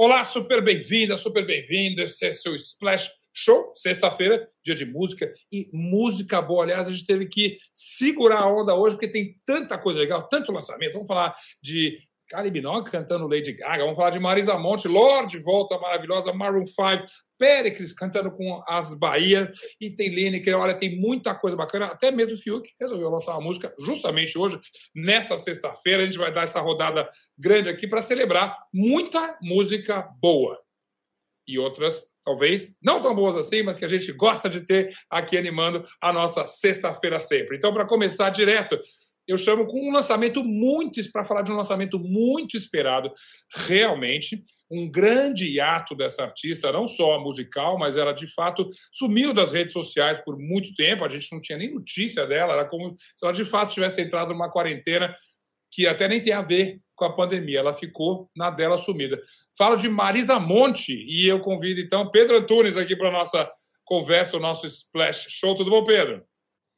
Olá, 0.00 0.24
super 0.24 0.62
bem-vinda, 0.62 1.16
super 1.16 1.44
bem-vindo. 1.44 2.00
Esse 2.00 2.26
é 2.26 2.30
seu 2.30 2.54
Splash 2.54 3.10
Show, 3.34 3.72
sexta-feira, 3.74 4.48
dia 4.64 4.72
de 4.72 4.84
música 4.84 5.28
e 5.50 5.68
música 5.72 6.40
boa. 6.40 6.62
Aliás, 6.62 6.86
a 6.86 6.92
gente 6.92 7.04
teve 7.04 7.26
que 7.26 7.58
segurar 7.74 8.42
a 8.42 8.46
onda 8.46 8.76
hoje 8.76 8.94
porque 8.94 9.08
tem 9.08 9.36
tanta 9.44 9.76
coisa 9.76 9.98
legal, 9.98 10.28
tanto 10.28 10.52
lançamento. 10.52 10.92
Vamos 10.92 11.08
falar 11.08 11.34
de 11.60 11.98
Kylie 12.28 12.52
Minogue 12.52 12.88
cantando 12.88 13.26
Lady 13.26 13.54
Gaga, 13.54 13.82
vamos 13.82 13.96
falar 13.96 14.10
de 14.10 14.20
Marisa 14.20 14.56
Monte, 14.56 14.86
Lorde, 14.86 15.40
volta 15.40 15.76
maravilhosa, 15.78 16.32
Maroon 16.32 16.64
5, 16.64 17.04
Pericles 17.38 17.92
cantando 17.92 18.30
com 18.30 18.60
as 18.66 18.98
Bahia, 18.98 19.50
e 19.80 19.90
tem 19.90 20.08
Lineker, 20.08 20.58
olha, 20.58 20.76
tem 20.76 20.98
muita 20.98 21.34
coisa 21.34 21.56
bacana, 21.56 21.86
até 21.86 22.10
mesmo 22.10 22.34
o 22.34 22.38
Fiuk 22.38 22.68
resolveu 22.80 23.08
lançar 23.08 23.32
uma 23.32 23.44
música 23.44 23.74
justamente 23.78 24.36
hoje, 24.36 24.60
nessa 24.94 25.36
sexta-feira, 25.36 26.02
a 26.02 26.06
gente 26.06 26.18
vai 26.18 26.32
dar 26.32 26.42
essa 26.42 26.60
rodada 26.60 27.08
grande 27.38 27.68
aqui 27.68 27.86
para 27.86 28.02
celebrar 28.02 28.56
muita 28.72 29.38
música 29.40 30.02
boa. 30.20 30.58
E 31.46 31.58
outras, 31.58 32.04
talvez, 32.24 32.76
não 32.82 33.00
tão 33.00 33.14
boas 33.14 33.34
assim, 33.34 33.62
mas 33.62 33.78
que 33.78 33.84
a 33.84 33.88
gente 33.88 34.12
gosta 34.12 34.50
de 34.50 34.66
ter 34.66 34.94
aqui 35.08 35.38
animando 35.38 35.82
a 36.02 36.12
nossa 36.12 36.46
sexta-feira 36.46 37.18
sempre. 37.20 37.56
Então, 37.56 37.72
para 37.72 37.86
começar 37.86 38.28
direto, 38.28 38.78
eu 39.28 39.36
chamo 39.36 39.66
com 39.66 39.78
um 39.78 39.92
lançamento 39.92 40.42
muito 40.42 41.00
para 41.12 41.24
falar 41.24 41.42
de 41.42 41.52
um 41.52 41.56
lançamento 41.56 41.98
muito 41.98 42.56
esperado, 42.56 43.12
realmente 43.54 44.42
um 44.70 44.90
grande 44.90 45.46
hiato 45.46 45.94
dessa 45.94 46.22
artista, 46.22 46.72
não 46.72 46.86
só 46.86 47.20
musical, 47.20 47.78
mas 47.78 47.98
ela 47.98 48.12
de 48.12 48.26
fato 48.26 48.66
sumiu 48.90 49.34
das 49.34 49.52
redes 49.52 49.74
sociais 49.74 50.18
por 50.18 50.38
muito 50.38 50.74
tempo. 50.74 51.04
A 51.04 51.08
gente 51.08 51.30
não 51.30 51.40
tinha 51.40 51.58
nem 51.58 51.72
notícia 51.72 52.26
dela, 52.26 52.54
era 52.54 52.64
como 52.66 52.94
se 52.96 53.24
ela 53.24 53.32
de 53.32 53.44
fato 53.44 53.74
tivesse 53.74 54.00
entrado 54.00 54.32
numa 54.32 54.50
quarentena 54.50 55.14
que 55.70 55.86
até 55.86 56.08
nem 56.08 56.22
tem 56.22 56.32
a 56.32 56.42
ver 56.42 56.80
com 56.96 57.04
a 57.04 57.14
pandemia. 57.14 57.60
Ela 57.60 57.74
ficou 57.74 58.30
na 58.34 58.50
dela 58.50 58.78
sumida. 58.78 59.20
Falo 59.56 59.76
de 59.76 59.88
Marisa 59.88 60.40
Monte 60.40 60.92
e 61.06 61.26
eu 61.28 61.40
convido 61.40 61.80
então 61.80 62.10
Pedro 62.10 62.38
Antunes 62.38 62.76
aqui 62.78 62.96
para 62.96 63.10
nossa 63.10 63.50
conversa, 63.84 64.36
o 64.36 64.40
nosso 64.40 64.66
Splash 64.66 65.26
Show. 65.28 65.54
Tudo 65.54 65.70
bom, 65.70 65.84
Pedro? 65.84 66.27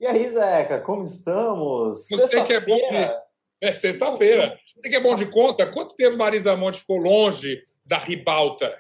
E 0.01 0.06
aí, 0.06 0.31
Zeca, 0.31 0.81
como 0.81 1.03
estamos? 1.03 2.11
É 2.55 2.61
bom 2.61 2.91
de... 2.91 3.20
É 3.61 3.75
sexta-feira. 3.75 4.59
Você 4.75 4.89
que 4.89 4.97
é 4.97 5.01
bom 5.01 5.15
de 5.15 5.27
conta, 5.27 5.70
quanto 5.70 5.95
tempo 5.95 6.17
Marisa 6.17 6.56
Monte 6.56 6.79
ficou 6.79 6.97
longe 6.97 7.62
da 7.84 7.98
ribalta? 7.98 8.75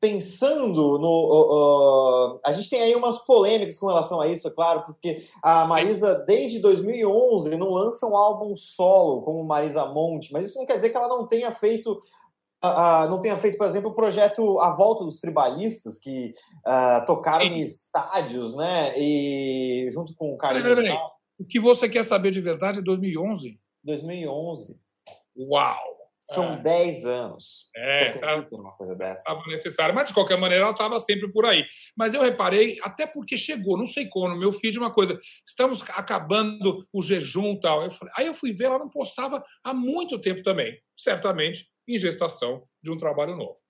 Pensando 0.00 0.98
no. 0.98 1.08
Uh, 1.08 2.36
uh, 2.36 2.40
a 2.44 2.52
gente 2.52 2.70
tem 2.70 2.80
aí 2.80 2.94
umas 2.94 3.18
polêmicas 3.18 3.76
com 3.76 3.88
relação 3.88 4.20
a 4.20 4.28
isso, 4.28 4.46
é 4.46 4.50
claro, 4.52 4.82
porque 4.82 5.24
a 5.42 5.64
Marisa, 5.64 6.14
desde 6.24 6.60
2011, 6.60 7.56
não 7.56 7.72
lança 7.72 8.06
um 8.06 8.14
álbum 8.14 8.54
solo 8.54 9.22
como 9.22 9.42
Marisa 9.42 9.86
Monte, 9.86 10.32
mas 10.32 10.44
isso 10.44 10.58
não 10.58 10.66
quer 10.66 10.76
dizer 10.76 10.90
que 10.90 10.96
ela 10.96 11.08
não 11.08 11.26
tenha 11.26 11.50
feito 11.50 12.00
uh, 12.64 13.08
não 13.08 13.20
tenha 13.20 13.36
feito, 13.38 13.58
por 13.58 13.66
exemplo, 13.66 13.90
o 13.90 13.94
projeto 13.94 14.58
A 14.60 14.74
Volta 14.74 15.04
dos 15.04 15.20
Tribalistas, 15.20 15.98
que 15.98 16.34
uh, 16.66 17.04
tocaram 17.06 17.44
Sim. 17.44 17.52
em 17.52 17.60
estádios, 17.60 18.54
né? 18.54 18.98
E 18.98 19.88
junto 19.90 20.14
com 20.14 20.32
o 20.32 20.38
Carlos. 20.38 20.62
O 21.38 21.44
que 21.44 21.60
você 21.60 21.88
quer 21.88 22.04
saber 22.04 22.30
de 22.30 22.40
verdade 22.40 22.78
é 22.78 22.82
2011? 22.82 23.60
2011. 23.84 24.78
Uau! 25.36 25.95
São 26.26 26.54
é. 26.54 26.60
10 26.60 27.06
anos. 27.06 27.68
É, 27.74 28.18
tá, 28.18 28.46
uma 28.52 28.72
coisa 28.72 28.94
dessa. 28.96 29.20
Estava 29.20 29.46
necessário. 29.46 29.94
Mas, 29.94 30.08
de 30.08 30.14
qualquer 30.14 30.36
maneira, 30.36 30.64
ela 30.64 30.72
estava 30.72 30.98
sempre 30.98 31.30
por 31.30 31.46
aí. 31.46 31.64
Mas 31.96 32.14
eu 32.14 32.22
reparei, 32.22 32.78
até 32.82 33.06
porque 33.06 33.36
chegou, 33.36 33.78
não 33.78 33.86
sei 33.86 34.08
como, 34.08 34.28
no 34.30 34.36
meu 34.36 34.52
feed, 34.52 34.78
uma 34.78 34.92
coisa. 34.92 35.18
Estamos 35.46 35.82
acabando 35.90 36.80
o 36.92 37.00
jejum 37.00 37.52
e 37.52 37.60
tal. 37.60 37.82
Eu 37.82 37.90
falei, 37.90 38.12
aí 38.16 38.26
eu 38.26 38.34
fui 38.34 38.52
ver, 38.52 38.64
ela 38.64 38.78
não 38.78 38.88
postava 38.88 39.42
há 39.62 39.72
muito 39.72 40.20
tempo 40.20 40.42
também. 40.42 40.76
Certamente 40.96 41.68
em 41.88 41.96
gestação 41.96 42.64
de 42.82 42.90
um 42.90 42.96
trabalho 42.96 43.36
novo. 43.36 43.65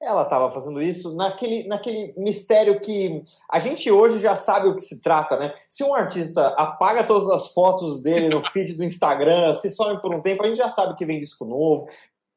Ela 0.00 0.22
estava 0.22 0.50
fazendo 0.50 0.82
isso 0.82 1.14
naquele, 1.14 1.68
naquele 1.68 2.14
mistério 2.16 2.80
que 2.80 3.22
a 3.50 3.58
gente 3.58 3.90
hoje 3.90 4.18
já 4.18 4.34
sabe 4.34 4.68
o 4.68 4.74
que 4.74 4.80
se 4.80 5.02
trata, 5.02 5.36
né? 5.36 5.52
Se 5.68 5.84
um 5.84 5.94
artista 5.94 6.48
apaga 6.56 7.04
todas 7.04 7.28
as 7.28 7.52
fotos 7.52 8.00
dele 8.00 8.28
no 8.28 8.40
feed 8.50 8.74
do 8.74 8.84
Instagram, 8.84 9.54
se 9.54 9.70
some 9.70 10.00
por 10.00 10.14
um 10.14 10.22
tempo, 10.22 10.42
a 10.42 10.46
gente 10.46 10.56
já 10.56 10.70
sabe 10.70 10.96
que 10.96 11.04
vem 11.04 11.18
disco 11.18 11.44
novo, 11.44 11.86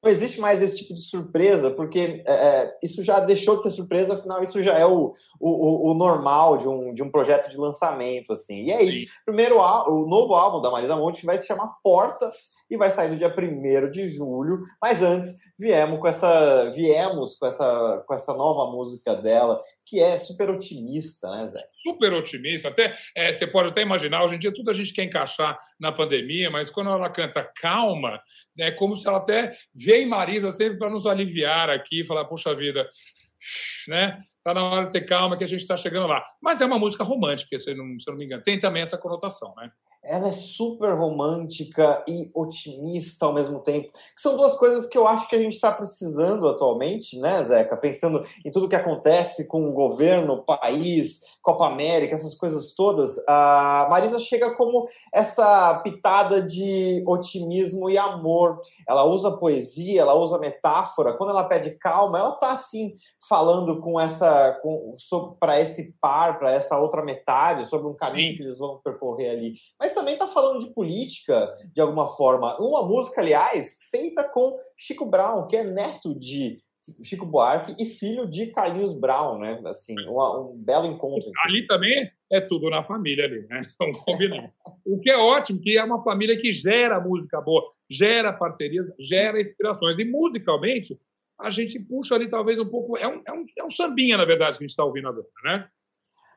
não 0.03 0.11
existe 0.11 0.41
mais 0.41 0.61
esse 0.61 0.79
tipo 0.79 0.93
de 0.93 0.99
surpresa, 0.99 1.71
porque 1.71 2.21
é, 2.25 2.33
é, 2.33 2.77
isso 2.83 3.01
já 3.01 3.21
deixou 3.21 3.55
de 3.55 3.63
ser 3.63 3.71
surpresa, 3.71 4.15
afinal, 4.15 4.43
isso 4.43 4.61
já 4.61 4.77
é 4.77 4.85
o, 4.85 5.13
o, 5.39 5.91
o, 5.91 5.93
normal 5.93 6.57
de 6.57 6.67
um, 6.67 6.93
de 6.93 7.01
um 7.01 7.09
projeto 7.09 7.49
de 7.49 7.55
lançamento, 7.55 8.33
assim. 8.33 8.65
E 8.65 8.71
é 8.71 8.83
isso. 8.83 9.09
Primeiro, 9.25 9.59
o 9.59 10.05
novo 10.05 10.35
álbum 10.35 10.61
da 10.61 10.69
Marisa 10.69 10.97
Monte 10.97 11.25
vai 11.25 11.37
se 11.37 11.47
chamar 11.47 11.77
Portas 11.81 12.49
e 12.73 12.77
vai 12.77 12.89
sair 12.89 13.09
no 13.09 13.17
dia 13.17 13.33
1 13.33 13.91
de 13.91 14.09
julho, 14.09 14.61
mas 14.81 15.03
antes 15.03 15.37
viemos 15.57 15.99
com 15.99 16.07
essa 16.07 16.71
viemos 16.71 17.35
com 17.37 17.45
essa 17.45 18.03
com 18.07 18.13
essa 18.15 18.33
nova 18.33 18.71
música 18.71 19.15
dela 19.15 19.61
que 19.85 19.99
é 19.99 20.17
super 20.17 20.49
otimista 20.49 21.29
né 21.29 21.45
Zé? 21.45 21.59
Super 21.69 22.13
otimista 22.13 22.69
até 22.69 22.95
é, 23.15 23.31
você 23.31 23.45
pode 23.45 23.69
até 23.69 23.81
imaginar 23.81 24.23
hoje 24.23 24.35
em 24.35 24.39
dia 24.39 24.51
tudo 24.51 24.71
a 24.71 24.73
gente 24.73 24.91
quer 24.91 25.03
encaixar 25.03 25.55
na 25.79 25.91
pandemia 25.91 26.49
mas 26.49 26.71
quando 26.71 26.89
ela 26.89 27.09
canta 27.09 27.43
calma 27.43 28.19
é 28.57 28.71
como 28.71 28.97
se 28.97 29.07
ela 29.07 29.19
até 29.19 29.51
vem 29.75 30.07
Marisa 30.07 30.49
sempre 30.49 30.79
para 30.79 30.89
nos 30.89 31.05
aliviar 31.05 31.69
aqui 31.69 32.03
falar 32.03 32.25
poxa 32.25 32.55
vida 32.55 32.89
né? 33.87 34.17
Tá 34.43 34.53
na 34.53 34.63
hora 34.63 34.87
de 34.87 34.93
ter 34.93 35.01
calma 35.01 35.37
que 35.37 35.43
a 35.43 35.47
gente 35.47 35.59
está 35.59 35.75
chegando 35.75 36.07
lá. 36.07 36.23
Mas 36.41 36.61
é 36.61 36.65
uma 36.65 36.79
música 36.79 37.03
romântica 37.03 37.59
se 37.59 37.71
eu 37.71 37.77
não, 37.77 37.99
se 37.99 38.09
eu 38.09 38.13
não 38.13 38.17
me 38.17 38.25
engano. 38.25 38.41
Tem 38.41 38.57
também 38.57 38.81
essa 38.81 38.97
conotação 38.97 39.53
né 39.57 39.69
ela 40.03 40.27
é 40.27 40.33
super 40.33 40.97
romântica 40.97 42.03
e 42.07 42.29
otimista 42.33 43.25
ao 43.25 43.33
mesmo 43.33 43.59
tempo. 43.59 43.91
Que 43.91 44.21
são 44.21 44.35
duas 44.35 44.55
coisas 44.57 44.85
que 44.87 44.97
eu 44.97 45.07
acho 45.07 45.27
que 45.27 45.35
a 45.35 45.39
gente 45.39 45.53
está 45.53 45.71
precisando 45.71 46.47
atualmente, 46.47 47.17
né, 47.19 47.41
Zeca? 47.43 47.77
Pensando 47.77 48.23
em 48.45 48.51
tudo 48.51 48.67
que 48.67 48.75
acontece 48.75 49.47
com 49.47 49.65
o 49.67 49.73
governo, 49.73 50.33
o 50.33 50.43
país, 50.43 51.21
Copa 51.41 51.67
América, 51.67 52.15
essas 52.15 52.35
coisas 52.35 52.73
todas. 52.73 53.17
A 53.27 53.87
Marisa 53.89 54.19
chega 54.19 54.53
como 54.55 54.85
essa 55.13 55.79
pitada 55.79 56.41
de 56.41 57.03
otimismo 57.07 57.89
e 57.89 57.97
amor. 57.97 58.61
Ela 58.87 59.05
usa 59.05 59.37
poesia, 59.37 60.01
ela 60.01 60.15
usa 60.15 60.37
metáfora. 60.37 61.13
Quando 61.13 61.29
ela 61.29 61.45
pede 61.45 61.71
calma, 61.77 62.19
ela 62.19 62.31
tá 62.33 62.51
assim 62.51 62.93
falando 63.27 63.79
com 63.79 63.99
essa, 63.99 64.59
para 65.39 65.61
esse 65.61 65.95
par, 66.01 66.39
para 66.39 66.51
essa 66.51 66.77
outra 66.77 67.01
metade, 67.03 67.65
sobre 67.65 67.87
um 67.87 67.95
caminho 67.95 68.31
Sim. 68.31 68.37
que 68.37 68.43
eles 68.43 68.57
vão 68.57 68.79
percorrer 68.83 69.29
ali. 69.29 69.53
Mas 69.79 69.92
também 69.93 70.13
está 70.13 70.27
falando 70.27 70.65
de 70.65 70.73
política 70.73 71.53
de 71.73 71.81
alguma 71.81 72.07
forma. 72.07 72.57
Uma 72.59 72.85
música, 72.85 73.21
aliás, 73.21 73.77
feita 73.89 74.23
com 74.23 74.59
Chico 74.75 75.05
Brown, 75.05 75.47
que 75.47 75.55
é 75.55 75.63
neto 75.63 76.17
de 76.17 76.61
Chico 77.01 77.25
Buarque 77.25 77.75
e 77.79 77.85
filho 77.85 78.27
de 78.27 78.47
Carlinhos 78.47 78.93
Brown, 78.93 79.39
né? 79.39 79.61
Assim, 79.65 79.95
um, 80.07 80.51
um 80.51 80.57
belo 80.57 80.85
encontro. 80.85 81.31
Ali 81.45 81.65
também 81.65 82.11
é 82.29 82.41
tudo 82.41 82.69
na 82.69 82.83
família 82.83 83.25
ali, 83.25 83.47
né? 83.47 83.61
Vamos 83.79 83.99
combinar. 83.99 84.51
o 84.85 84.99
que 84.99 85.09
é 85.09 85.17
ótimo, 85.17 85.61
que 85.61 85.77
é 85.77 85.83
uma 85.83 86.01
família 86.01 86.35
que 86.35 86.51
gera 86.51 86.99
música 86.99 87.39
boa, 87.39 87.65
gera 87.89 88.33
parcerias, 88.33 88.87
gera 88.99 89.39
inspirações. 89.39 89.97
E 89.97 90.03
musicalmente, 90.03 90.99
a 91.39 91.49
gente 91.49 91.79
puxa 91.79 92.15
ali 92.15 92.29
talvez 92.29 92.59
um 92.59 92.67
pouco. 92.67 92.97
É 92.97 93.07
um, 93.07 93.21
é 93.25 93.31
um, 93.31 93.45
é 93.59 93.63
um 93.63 93.69
sambinha, 93.69 94.17
na 94.17 94.25
verdade, 94.25 94.57
que 94.57 94.63
a 94.63 94.67
gente 94.67 94.71
está 94.71 94.83
ouvindo 94.83 95.07
agora, 95.07 95.27
né? 95.45 95.67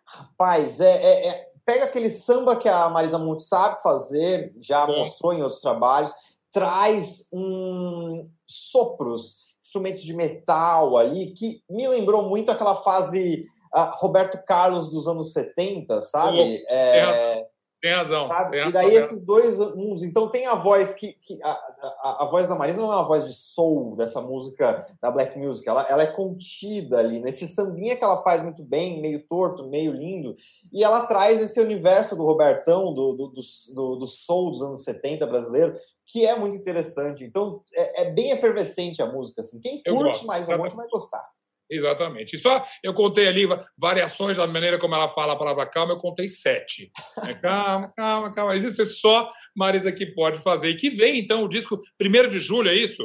Rapaz, 0.07 0.79
é, 0.81 1.03
é, 1.03 1.29
é 1.29 1.51
pega 1.67 1.85
aquele 1.85 2.09
samba 2.09 2.55
que 2.57 2.69
a 2.69 2.89
Marisa 2.89 3.19
Monte 3.19 3.43
sabe 3.43 3.83
fazer, 3.83 4.55
já 4.61 4.87
mostrou 4.87 5.35
em 5.35 5.43
outros 5.43 5.61
trabalhos, 5.61 6.13
traz 6.53 7.29
um 7.33 8.25
sopros, 8.47 9.47
instrumentos 9.61 10.03
de 10.03 10.15
metal 10.15 10.97
ali, 10.97 11.33
que 11.33 11.61
me 11.69 11.89
lembrou 11.89 12.23
muito 12.23 12.53
aquela 12.53 12.77
fase 12.77 13.47
uh, 13.75 13.91
Roberto 13.95 14.39
Carlos 14.47 14.91
dos 14.91 15.09
anos 15.09 15.33
70, 15.33 16.01
sabe? 16.03 16.39
é, 16.69 17.47
tem 17.87 17.95
razão. 17.95 18.29
Tem 18.51 18.69
e 18.69 18.73
daí 18.73 18.97
esses 18.97 19.21
dois 19.21 19.59
mundos. 19.77 20.03
Então 20.03 20.29
tem 20.29 20.47
a 20.47 20.55
voz 20.57 20.95
que. 20.95 21.13
que 21.23 21.41
a, 21.43 21.51
a, 21.51 22.25
a, 22.25 22.27
voz 22.27 22.49
da 22.49 22.57
Marisa 22.57 22.81
não 22.81 22.93
é 22.93 22.97
uma 22.97 23.07
voz 23.07 23.27
de 23.27 23.35
soul 23.35 23.95
dessa 23.95 24.21
música 24.21 24.85
da 25.01 25.09
Black 25.11 25.39
Music. 25.39 25.69
Ela, 25.69 25.87
ela 25.89 26.03
é 26.03 26.07
contida 26.07 26.99
ali, 26.99 27.21
nesse 27.21 27.47
sambinha 27.47 27.97
que 27.97 28.03
ela 28.03 28.17
faz 28.25 28.43
muito 28.43 28.63
bem, 28.63 29.01
meio 29.01 29.25
torto, 29.27 29.69
meio 29.69 29.93
lindo. 29.93 30.35
E 30.73 30.83
ela 30.83 31.07
traz 31.07 31.41
esse 31.41 31.61
universo 31.61 32.17
do 32.17 32.25
Robertão, 32.25 32.93
do, 32.93 33.13
do, 33.13 33.29
do, 33.29 33.97
do 33.97 34.07
soul 34.07 34.51
dos 34.51 34.63
anos 34.63 34.83
70 34.83 35.25
brasileiro, 35.27 35.75
que 36.05 36.27
é 36.27 36.37
muito 36.37 36.57
interessante. 36.57 37.23
Então 37.23 37.63
é, 37.73 38.03
é 38.03 38.11
bem 38.11 38.33
efervescente 38.33 39.01
a 39.01 39.07
música. 39.07 39.43
Assim. 39.43 39.61
Quem 39.61 39.81
curte 39.83 40.27
mais 40.27 40.51
a 40.51 40.59
música 40.59 40.77
vai 40.77 40.89
gostar. 40.89 41.36
Exatamente. 41.71 42.37
E 42.37 42.39
só 42.39 42.65
eu 42.83 42.95
contei 42.95 43.27
ali 43.27 43.43
variações 43.77 44.37
da 44.37 44.47
maneira 44.47 44.79
como 44.79 44.95
ela 44.95 45.09
fala 45.09 45.33
a 45.33 45.37
palavra 45.37 45.67
calma, 45.67 45.95
eu 45.95 45.99
contei 45.99 46.29
sete. 46.29 46.91
É, 47.25 47.35
calma, 47.35 47.93
calma, 47.97 48.33
calma. 48.33 48.53
Mas 48.53 48.65
isso 48.65 48.81
é 48.83 48.85
só 48.85 49.29
Marisa 49.55 49.91
que 49.91 50.07
pode 50.07 50.39
fazer. 50.41 50.69
E 50.71 50.77
que 50.77 50.91
vem, 50.91 51.19
então, 51.19 51.43
o 51.43 51.49
disco 51.49 51.81
1 52.01 52.29
de 52.29 52.39
julho, 52.39 52.71
é 52.71 52.75
isso? 52.75 53.03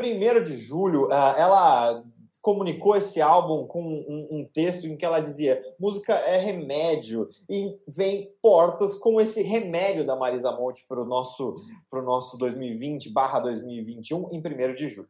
1 0.00 0.42
de 0.42 0.56
julho, 0.56 1.08
ah, 1.10 1.34
ela 1.36 2.04
comunicou 2.40 2.96
esse 2.96 3.20
álbum 3.20 3.66
com 3.66 3.82
um, 4.30 4.48
texto 4.52 4.86
em 4.86 4.96
que 4.96 5.04
ela 5.04 5.20
dizia 5.20 5.60
música 5.78 6.14
é 6.14 6.38
remédio 6.38 7.28
e 7.50 7.76
vem 7.86 8.32
portas 8.40 8.94
com 8.94 9.20
esse 9.20 9.42
remédio 9.42 10.06
da 10.06 10.16
Marisa 10.16 10.52
Monte 10.52 10.86
para 10.88 11.02
o 11.02 11.04
nosso, 11.04 11.56
nosso 11.92 12.38
2020 12.38 13.10
barra 13.10 13.40
2021 13.40 14.30
em 14.32 14.38
1 14.38 14.74
de 14.74 14.88
julho. 14.88 15.08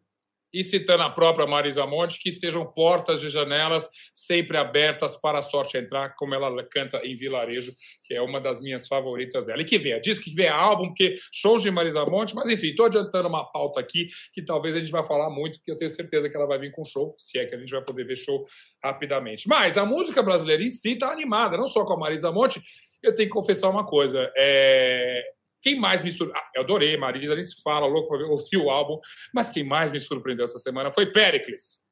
E 0.52 0.64
citando 0.64 1.02
a 1.02 1.10
própria 1.10 1.46
Marisa 1.46 1.86
Monte, 1.86 2.18
que 2.18 2.32
sejam 2.32 2.64
portas 2.64 3.20
de 3.20 3.28
janelas 3.28 3.88
sempre 4.14 4.56
abertas 4.56 5.16
para 5.16 5.38
a 5.38 5.42
sorte 5.42 5.76
entrar, 5.76 6.14
como 6.16 6.34
ela 6.34 6.62
canta 6.64 7.00
em 7.04 7.14
Vilarejo, 7.14 7.72
que 8.04 8.14
é 8.14 8.22
uma 8.22 8.40
das 8.40 8.60
minhas 8.60 8.86
favoritas 8.86 9.46
dela. 9.46 9.60
E 9.60 9.64
que 9.64 9.78
venha, 9.78 10.00
diz 10.00 10.18
que 10.18 10.34
venha 10.34 10.54
álbum, 10.54 10.88
porque 10.88 11.16
shows 11.32 11.62
de 11.62 11.70
Marisa 11.70 12.04
Monte, 12.04 12.34
mas 12.34 12.48
enfim, 12.48 12.68
estou 12.68 12.86
adiantando 12.86 13.28
uma 13.28 13.44
pauta 13.50 13.80
aqui 13.80 14.08
que 14.32 14.42
talvez 14.42 14.74
a 14.74 14.80
gente 14.80 14.90
vai 14.90 15.04
falar 15.04 15.30
muito, 15.30 15.58
porque 15.58 15.70
eu 15.70 15.76
tenho 15.76 15.90
certeza 15.90 16.28
que 16.28 16.36
ela 16.36 16.46
vai 16.46 16.58
vir 16.58 16.70
com 16.70 16.84
show, 16.84 17.14
se 17.18 17.38
é 17.38 17.44
que 17.44 17.54
a 17.54 17.58
gente 17.58 17.70
vai 17.70 17.82
poder 17.82 18.04
ver 18.04 18.16
show 18.16 18.44
rapidamente. 18.82 19.48
Mas 19.48 19.76
a 19.76 19.84
música 19.84 20.22
brasileira 20.22 20.62
em 20.62 20.70
si 20.70 20.92
está 20.92 21.12
animada, 21.12 21.56
não 21.56 21.68
só 21.68 21.84
com 21.84 21.94
a 21.94 21.98
Marisa 21.98 22.32
Monte, 22.32 22.60
eu 23.02 23.14
tenho 23.14 23.28
que 23.28 23.34
confessar 23.34 23.68
uma 23.68 23.84
coisa. 23.84 24.30
É... 24.36 25.38
Quem 25.60 25.78
mais 25.78 26.02
me 26.02 26.10
surpreendeu? 26.10 26.43
Ah, 26.43 26.50
eu 26.55 26.62
adorei, 26.62 26.96
Marisa, 26.96 27.34
nem 27.34 27.44
se 27.44 27.60
fala, 27.62 27.87
louco 27.87 28.08
para 28.08 28.26
ouvir 28.26 28.56
o 28.56 28.70
álbum, 28.70 28.99
mas 29.34 29.50
quem 29.50 29.64
mais 29.64 29.93
me 29.93 30.00
surpreendeu 30.00 30.44
essa 30.44 30.58
semana 30.58 30.93
foi 30.93 31.06
Pericles. 31.06 31.88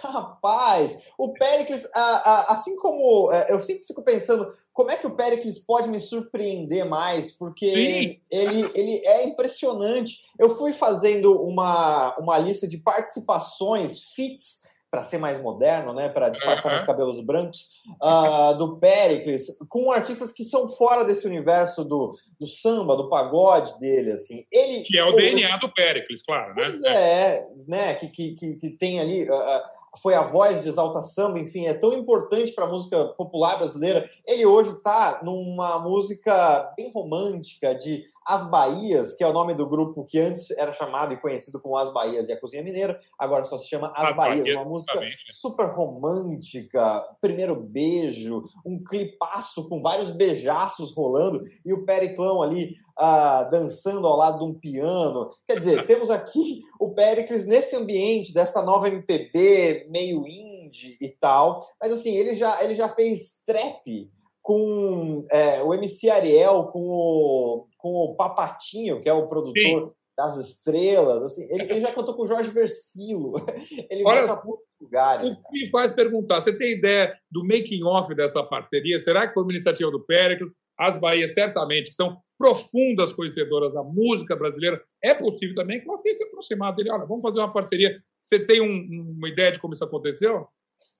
Rapaz, 0.00 1.02
o 1.18 1.32
Pericles, 1.34 1.88
assim 1.94 2.76
como 2.76 3.30
é, 3.32 3.52
eu 3.52 3.60
sempre 3.60 3.84
fico 3.84 4.02
pensando, 4.02 4.50
como 4.72 4.90
é 4.90 4.96
que 4.96 5.06
o 5.06 5.14
Pericles 5.14 5.58
pode 5.58 5.88
me 5.90 6.00
surpreender 6.00 6.84
mais? 6.86 7.32
Porque 7.32 8.20
ele, 8.30 8.70
ele 8.74 9.02
é 9.04 9.24
impressionante. 9.24 10.22
Eu 10.38 10.50
fui 10.50 10.72
fazendo 10.72 11.38
uma, 11.42 12.16
uma 12.18 12.38
lista 12.38 12.66
de 12.66 12.78
participações, 12.78 14.14
fits 14.14 14.62
para 14.94 15.02
ser 15.02 15.18
mais 15.18 15.42
moderno, 15.42 15.92
né, 15.92 16.08
para 16.08 16.28
disfarçar 16.28 16.70
uhum. 16.70 16.78
os 16.78 16.84
cabelos 16.84 17.20
brancos, 17.20 17.66
uh, 18.00 18.56
do 18.56 18.76
Pericles, 18.76 19.58
com 19.68 19.90
artistas 19.90 20.30
que 20.30 20.44
são 20.44 20.68
fora 20.68 21.04
desse 21.04 21.26
universo 21.26 21.84
do, 21.84 22.16
do 22.38 22.46
samba, 22.46 22.96
do 22.96 23.08
pagode 23.08 23.76
dele, 23.80 24.12
assim. 24.12 24.46
Ele, 24.52 24.82
que 24.82 24.96
é 24.96 25.04
o, 25.04 25.10
DNA 25.10 25.56
do 25.56 25.68
Pericles, 25.68 26.22
claro, 26.22 26.54
né? 26.54 26.62
Pois 26.70 26.84
é, 26.84 27.44
né, 27.66 27.94
que, 27.96 28.06
que, 28.06 28.54
que, 28.54 28.70
tem 28.70 29.00
ali... 29.00 29.28
Uh, 29.28 29.74
foi 30.00 30.14
a 30.14 30.22
voz 30.22 30.62
de 30.62 30.68
exalta 30.68 31.02
samba, 31.02 31.40
enfim, 31.40 31.66
é 31.66 31.74
tão 31.74 31.92
importante 31.92 32.52
para 32.52 32.64
a 32.64 32.68
música 32.68 33.04
popular 33.16 33.58
brasileira. 33.58 34.08
Ele 34.26 34.44
hoje 34.44 34.70
está 34.70 35.20
numa 35.22 35.78
música 35.78 36.72
bem 36.76 36.92
romântica 36.92 37.74
de 37.74 38.04
as 38.24 38.50
Bahias, 38.50 39.14
que 39.14 39.22
é 39.22 39.26
o 39.26 39.32
nome 39.32 39.54
do 39.54 39.68
grupo 39.68 40.04
que 40.04 40.18
antes 40.18 40.50
era 40.52 40.72
chamado 40.72 41.12
e 41.12 41.16
conhecido 41.16 41.60
como 41.60 41.76
As 41.76 41.92
Bahias 41.92 42.28
e 42.28 42.32
a 42.32 42.40
Cozinha 42.40 42.62
Mineira, 42.62 42.98
agora 43.18 43.44
só 43.44 43.58
se 43.58 43.68
chama 43.68 43.92
As, 43.94 44.10
As 44.10 44.16
Bahias, 44.16 44.40
Bahia, 44.40 44.58
uma 44.58 44.68
música 44.68 44.98
super 45.28 45.68
romântica, 45.68 47.04
primeiro 47.20 47.54
beijo, 47.54 48.44
um 48.64 48.82
clipaço 48.82 49.68
com 49.68 49.82
vários 49.82 50.10
beijaços 50.10 50.94
rolando 50.94 51.44
e 51.64 51.72
o 51.72 51.84
Periclão 51.84 52.42
ali 52.42 52.76
ah, 52.96 53.44
dançando 53.44 54.06
ao 54.06 54.16
lado 54.16 54.38
de 54.38 54.44
um 54.44 54.54
piano. 54.54 55.28
Quer 55.46 55.58
dizer, 55.58 55.84
temos 55.86 56.10
aqui 56.10 56.62
o 56.80 56.90
Pericles 56.94 57.46
nesse 57.46 57.76
ambiente 57.76 58.32
dessa 58.32 58.62
nova 58.62 58.88
MPB 58.88 59.88
meio 59.90 60.26
indie 60.26 60.96
e 61.00 61.08
tal, 61.08 61.66
mas 61.80 61.92
assim, 61.92 62.14
ele 62.16 62.34
já, 62.34 62.62
ele 62.62 62.74
já 62.74 62.88
fez 62.88 63.42
trap 63.44 64.10
com 64.44 65.26
é, 65.30 65.62
o 65.62 65.72
MC 65.72 66.10
Ariel, 66.10 66.64
com 66.64 66.86
o, 66.86 67.66
com 67.84 67.92
o 67.96 68.14
Papatinho, 68.14 68.98
que 68.98 69.10
é 69.10 69.12
o 69.12 69.28
produtor 69.28 69.88
Sim. 69.88 69.94
das 70.16 70.38
estrelas. 70.38 71.22
Assim, 71.22 71.46
ele, 71.50 71.64
ele, 71.64 71.80
já 71.82 71.92
cantou 71.92 72.14
com 72.14 72.22
o 72.22 72.26
Jorge 72.26 72.48
Versilo. 72.48 73.34
Ele 73.90 74.02
Olha, 74.06 74.26
vai 74.26 74.36
para 74.36 74.44
muitos 74.46 74.64
lugares. 74.80 75.32
O 75.32 75.42
que 75.42 75.52
me 75.52 75.68
faz 75.68 75.92
perguntar: 75.92 76.40
você 76.40 76.56
tem 76.56 76.72
ideia 76.72 77.14
do 77.30 77.44
making-off 77.44 78.14
dessa 78.14 78.42
parceria? 78.42 78.98
Será 78.98 79.28
que 79.28 79.34
foi 79.34 79.42
uma 79.42 79.52
iniciativa 79.52 79.90
do 79.90 80.00
Péricles? 80.00 80.54
As 80.78 80.96
Bahias, 80.96 81.34
certamente, 81.34 81.90
que 81.90 81.94
são 81.94 82.16
profundas 82.38 83.12
conhecedoras 83.12 83.74
da 83.74 83.82
música 83.82 84.34
brasileira. 84.34 84.82
É 85.02 85.12
possível 85.12 85.54
também 85.54 85.78
que 85.78 85.86
elas 85.86 86.00
tenham 86.00 86.16
se 86.16 86.24
aproximado 86.24 86.76
dele. 86.78 86.90
Olha, 86.90 87.04
vamos 87.04 87.22
fazer 87.22 87.40
uma 87.40 87.52
parceria. 87.52 88.02
Você 88.18 88.40
tem 88.40 88.62
um, 88.62 89.14
uma 89.18 89.28
ideia 89.28 89.52
de 89.52 89.58
como 89.58 89.74
isso 89.74 89.84
aconteceu? 89.84 90.48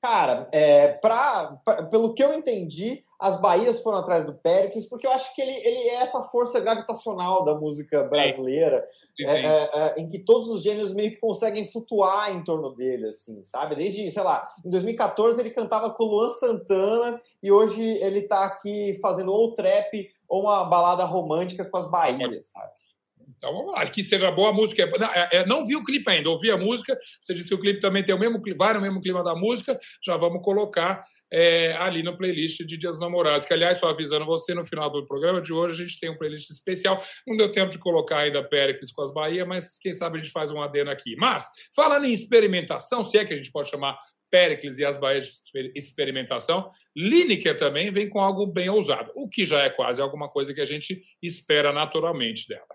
Cara, 0.02 0.44
é, 0.52 0.88
pra, 0.88 1.58
pra, 1.64 1.82
pelo 1.84 2.12
que 2.12 2.22
eu 2.22 2.34
entendi, 2.34 3.02
as 3.24 3.40
Bahias 3.40 3.80
foram 3.80 3.96
atrás 3.96 4.26
do 4.26 4.34
Pericles, 4.34 4.86
porque 4.86 5.06
eu 5.06 5.10
acho 5.10 5.34
que 5.34 5.40
ele, 5.40 5.56
ele 5.66 5.78
é 5.88 5.94
essa 5.94 6.24
força 6.24 6.60
gravitacional 6.60 7.42
da 7.42 7.54
música 7.54 8.02
brasileira. 8.02 8.86
É, 9.18 9.24
é, 9.24 9.70
é, 9.72 9.94
em 9.96 10.10
que 10.10 10.18
todos 10.18 10.48
os 10.48 10.62
gêneros 10.62 10.92
meio 10.92 11.12
que 11.12 11.16
conseguem 11.16 11.64
flutuar 11.64 12.36
em 12.36 12.44
torno 12.44 12.74
dele, 12.74 13.06
assim, 13.06 13.42
sabe? 13.42 13.76
Desde, 13.76 14.10
sei 14.10 14.22
lá, 14.22 14.46
em 14.62 14.68
2014 14.68 15.40
ele 15.40 15.50
cantava 15.50 15.88
com 15.90 16.04
o 16.04 16.06
Luan 16.06 16.28
Santana 16.28 17.18
e 17.42 17.50
hoje 17.50 17.82
ele 17.82 18.22
tá 18.22 18.44
aqui 18.44 18.92
fazendo 19.00 19.32
ou 19.32 19.54
trap 19.54 20.10
ou 20.28 20.42
uma 20.42 20.64
balada 20.64 21.04
romântica 21.04 21.64
com 21.64 21.78
as 21.78 21.90
Bahias, 21.90 22.50
sabe? 22.50 22.72
Então 23.36 23.52
vamos 23.52 23.72
lá, 23.72 23.86
que 23.86 24.02
seja 24.02 24.30
boa 24.30 24.50
a 24.50 24.52
música. 24.52 24.90
Não, 24.98 25.06
é, 25.08 25.28
é, 25.32 25.46
não 25.46 25.66
vi 25.66 25.76
o 25.76 25.84
clipe 25.84 26.10
ainda, 26.10 26.30
ouvi 26.30 26.50
a 26.50 26.56
música. 26.56 26.98
Você 27.20 27.34
disse 27.34 27.48
que 27.48 27.54
o 27.54 27.58
clipe 27.58 27.80
também 27.80 28.02
tem 28.02 28.14
o 28.14 28.18
mesmo 28.18 28.40
vai 28.56 28.74
no 28.74 28.80
mesmo 28.80 29.00
clima 29.00 29.22
da 29.22 29.34
música. 29.34 29.78
Já 30.04 30.16
vamos 30.16 30.42
colocar 30.42 31.02
é, 31.32 31.72
ali 31.78 32.02
no 32.02 32.16
playlist 32.16 32.62
de 32.64 32.76
Dias 32.76 32.98
Namorados. 32.98 33.46
Que, 33.46 33.52
aliás, 33.52 33.78
só 33.78 33.88
avisando 33.88 34.24
você, 34.24 34.54
no 34.54 34.64
final 34.64 34.90
do 34.90 35.06
programa 35.06 35.40
de 35.40 35.52
hoje, 35.52 35.82
a 35.82 35.86
gente 35.86 36.00
tem 36.00 36.10
um 36.10 36.16
playlist 36.16 36.50
especial. 36.50 37.02
Não 37.26 37.36
deu 37.36 37.50
tempo 37.50 37.70
de 37.70 37.78
colocar 37.78 38.18
ainda 38.18 38.42
Péricles 38.42 38.92
com 38.92 39.02
as 39.02 39.12
Bahia, 39.12 39.44
mas 39.44 39.76
quem 39.78 39.92
sabe 39.92 40.18
a 40.18 40.22
gente 40.22 40.32
faz 40.32 40.52
um 40.52 40.62
adeno 40.62 40.90
aqui. 40.90 41.16
Mas, 41.16 41.48
falando 41.74 42.06
em 42.06 42.12
experimentação, 42.12 43.02
se 43.02 43.18
é 43.18 43.24
que 43.24 43.32
a 43.32 43.36
gente 43.36 43.50
pode 43.50 43.68
chamar 43.68 43.98
Péricles 44.34 44.78
e 44.78 44.84
as 44.84 44.98
Bahias 44.98 45.26
de 45.26 45.72
experimentação, 45.76 46.66
Lineker 46.96 47.56
também 47.56 47.92
vem 47.92 48.08
com 48.08 48.18
algo 48.18 48.46
bem 48.46 48.68
ousado, 48.68 49.12
o 49.14 49.28
que 49.28 49.44
já 49.44 49.62
é 49.62 49.70
quase 49.70 50.02
alguma 50.02 50.28
coisa 50.28 50.52
que 50.52 50.60
a 50.60 50.64
gente 50.64 51.04
espera 51.22 51.72
naturalmente 51.72 52.48
dela. 52.48 52.73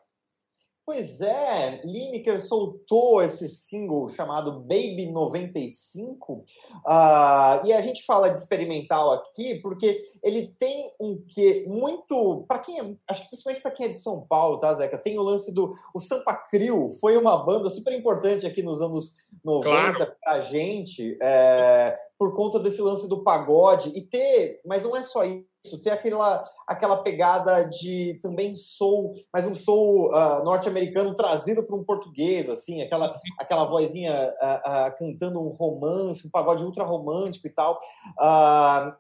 Pois 0.89 1.21
é, 1.21 1.81
Lineker 1.85 2.41
soltou 2.41 3.21
esse 3.21 3.47
single 3.47 4.07
chamado 4.07 4.53
Baby 4.61 5.11
95, 5.11 6.33
uh, 6.33 7.63
e 7.63 7.71
a 7.71 7.79
gente 7.79 8.03
fala 8.03 8.27
de 8.27 8.39
experimental 8.39 9.13
aqui 9.13 9.59
porque 9.61 10.03
ele 10.23 10.47
tem 10.57 10.91
um 10.99 11.23
que 11.27 11.67
muito, 11.67 12.43
para 12.47 12.57
quem 12.57 12.79
é, 12.79 12.95
acho 13.07 13.21
que 13.21 13.29
principalmente 13.29 13.61
para 13.61 13.69
quem 13.69 13.85
é 13.85 13.89
de 13.89 13.99
São 13.99 14.21
Paulo, 14.21 14.57
tá, 14.57 14.73
Zeca? 14.73 14.97
Tem 14.97 15.19
o 15.19 15.21
lance 15.21 15.53
do 15.53 15.71
o 15.93 15.99
Sampa 15.99 16.33
Crio, 16.49 16.87
foi 16.99 17.15
uma 17.17 17.37
banda 17.45 17.69
super 17.69 17.93
importante 17.93 18.47
aqui 18.47 18.63
nos 18.63 18.81
anos 18.81 19.15
90 19.45 19.69
claro. 19.69 20.15
pra 20.23 20.41
gente, 20.41 21.15
é, 21.21 21.99
por 22.19 22.35
conta 22.35 22.59
desse 22.59 22.81
lance 22.81 23.07
do 23.07 23.23
pagode 23.23 23.89
e 23.95 24.01
ter, 24.01 24.59
mas 24.65 24.83
não 24.83 24.93
é 24.93 25.01
só 25.01 25.23
isso 25.63 25.81
ter 25.81 25.91
aquela, 25.91 26.43
aquela 26.67 26.97
pegada 26.97 27.63
de 27.63 28.19
também 28.21 28.55
soul, 28.55 29.13
mas 29.33 29.45
um 29.45 29.55
soul 29.55 30.09
uh, 30.09 30.43
norte-americano 30.43 31.15
trazido 31.15 31.63
para 31.63 31.75
um 31.75 31.83
português, 31.83 32.49
assim, 32.49 32.81
aquela, 32.81 33.15
aquela 33.37 33.63
vozinha 33.63 34.13
uh, 34.13 34.89
uh, 34.89 34.97
cantando 34.97 35.39
um 35.39 35.49
romance, 35.49 36.27
um 36.27 36.31
pagode 36.31 36.63
ultra 36.63 36.83
romântico 36.83 37.47
e 37.47 37.51
tal. 37.51 37.79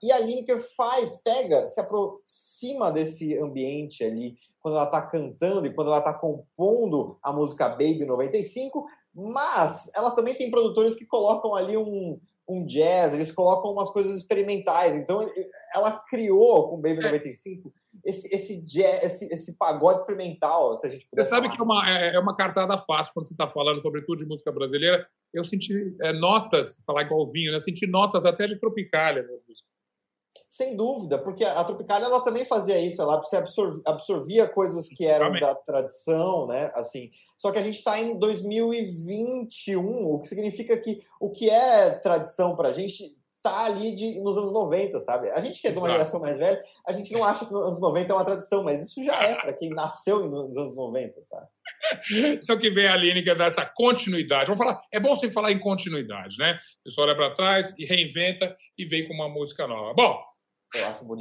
e 0.01 0.11
a 0.11 0.19
Lineker 0.19 0.59
faz, 0.75 1.21
pega, 1.21 1.67
se 1.67 1.79
aproxima 1.79 2.89
desse 2.89 3.37
ambiente 3.37 4.03
ali, 4.03 4.37
quando 4.61 4.75
ela 4.75 4.85
está 4.85 5.01
cantando 5.01 5.65
e 5.65 5.73
quando 5.73 5.87
ela 5.87 5.99
está 5.99 6.13
compondo 6.13 7.17
a 7.23 7.31
música 7.33 7.69
Baby 7.69 8.05
95, 8.05 8.85
mas 9.13 9.91
ela 9.95 10.11
também 10.11 10.35
tem 10.35 10.51
produtores 10.51 10.95
que 10.95 11.05
colocam 11.05 11.55
ali 11.55 11.77
um, 11.77 12.19
um 12.49 12.65
jazz, 12.65 13.13
eles 13.13 13.31
colocam 13.31 13.71
umas 13.71 13.91
coisas 13.91 14.15
experimentais. 14.15 14.95
Então, 14.95 15.29
ela 15.73 15.99
criou 16.09 16.69
com 16.69 16.75
o 16.75 16.81
Baby 16.81 16.99
é. 16.99 17.11
95 17.11 17.71
esse, 18.05 18.33
esse, 18.33 18.65
jazz, 18.65 19.03
esse, 19.03 19.33
esse 19.33 19.57
pagode 19.57 19.99
experimental, 19.99 20.75
se 20.75 20.87
a 20.87 20.89
gente 20.89 21.07
puder 21.09 21.23
Você 21.23 21.29
sabe 21.29 21.49
que 21.49 21.59
é 21.59 21.63
uma, 21.63 21.89
é, 21.89 22.15
é 22.15 22.19
uma 22.19 22.35
cartada 22.35 22.77
fácil 22.77 23.13
quando 23.13 23.27
você 23.27 23.33
está 23.33 23.49
falando, 23.49 23.81
sobretudo, 23.81 24.19
de 24.19 24.25
música 24.25 24.51
brasileira. 24.51 25.07
Eu 25.33 25.43
senti 25.43 25.95
é, 26.01 26.13
notas, 26.13 26.81
falar 26.85 27.03
igual 27.03 27.29
vinho, 27.29 27.51
né? 27.51 27.57
eu 27.57 27.61
senti 27.61 27.87
notas 27.87 28.25
até 28.25 28.45
de 28.45 28.59
Tropicália 28.59 29.23
na 29.23 29.33
música. 29.47 29.67
Sem 30.49 30.75
dúvida, 30.75 31.17
porque 31.17 31.45
a 31.45 31.63
Tropicália 31.63 32.05
ela 32.05 32.21
também 32.21 32.43
fazia 32.43 32.79
isso, 32.79 33.01
ela 33.01 33.15
absorvia, 33.15 33.81
absorvia 33.85 34.47
coisas 34.47 34.87
que 34.89 35.05
eram 35.05 35.31
da 35.39 35.55
tradição, 35.55 36.47
né? 36.47 36.71
Assim, 36.75 37.11
só 37.37 37.51
que 37.51 37.59
a 37.59 37.61
gente 37.61 37.75
está 37.75 37.99
em 37.99 38.17
2021, 38.17 40.13
o 40.13 40.19
que 40.19 40.27
significa 40.27 40.77
que 40.77 41.01
o 41.19 41.29
que 41.29 41.49
é 41.49 41.91
tradição 41.91 42.55
para 42.55 42.69
a 42.69 42.73
gente 42.73 43.17
tá 43.41 43.65
ali 43.65 43.95
de, 43.95 44.21
nos 44.21 44.37
anos 44.37 44.51
90, 44.51 44.99
sabe? 44.99 45.29
A 45.31 45.39
gente 45.39 45.61
que 45.61 45.67
é 45.67 45.71
de 45.71 45.77
uma 45.77 45.89
geração 45.89 46.19
mais 46.19 46.37
velha, 46.37 46.61
a 46.85 46.91
gente 46.91 47.13
não 47.13 47.23
acha 47.23 47.45
que 47.45 47.53
nos 47.53 47.63
anos 47.63 47.79
90 47.79 48.11
é 48.11 48.15
uma 48.15 48.25
tradição, 48.25 48.63
mas 48.63 48.81
isso 48.81 49.03
já 49.03 49.15
é 49.23 49.35
para 49.35 49.53
quem 49.53 49.69
nasceu 49.69 50.27
nos 50.27 50.57
anos 50.57 50.75
90, 50.75 51.23
sabe? 51.23 51.47
Então 52.43 52.57
que 52.57 52.69
vem 52.69 52.87
a 52.87 52.93
Aline 52.93 53.23
que 53.23 53.33
dá 53.33 53.45
essa 53.45 53.65
continuidade. 53.65 54.47
Vamos 54.47 54.63
falar, 54.63 54.79
é 54.91 54.99
bom 54.99 55.15
você 55.15 55.31
falar 55.31 55.51
em 55.51 55.59
continuidade, 55.59 56.37
né? 56.37 56.51
A 56.51 56.83
pessoa 56.83 57.07
olha 57.07 57.15
para 57.15 57.31
trás 57.31 57.73
e 57.77 57.85
reinventa 57.85 58.55
e 58.77 58.85
vem 58.85 59.07
com 59.07 59.13
uma 59.13 59.29
música 59.29 59.67
nova. 59.67 59.93
Bom, 59.93 60.21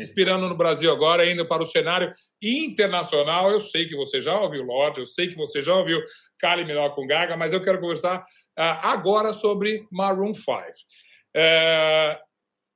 Inspirando 0.03 0.47
no 0.47 0.57
Brasil 0.57 0.93
agora, 0.93 1.31
indo 1.31 1.47
para 1.47 1.63
o 1.63 1.67
cenário 1.67 2.13
internacional, 2.43 3.51
eu 3.51 3.61
sei 3.61 3.89
que 3.89 3.97
você 3.97 4.21
já 4.21 4.39
ouviu 4.39 4.63
Lorde, 4.63 5.01
eu 5.01 5.07
sei 5.07 5.29
que 5.29 5.37
você 5.37 5.63
já 5.63 5.75
ouviu 5.75 5.99
Kali 6.39 6.65
Melhor 6.65 6.95
com 6.95 7.07
Gaga, 7.07 7.37
mas 7.37 7.55
eu 7.55 7.63
quero 7.63 7.81
conversar 7.81 8.21
uh, 8.21 8.79
agora 8.83 9.33
sobre 9.33 9.87
Maroon 9.91 10.35
5. 10.35 10.51
Uh, 10.55 10.65
é, 11.35 12.21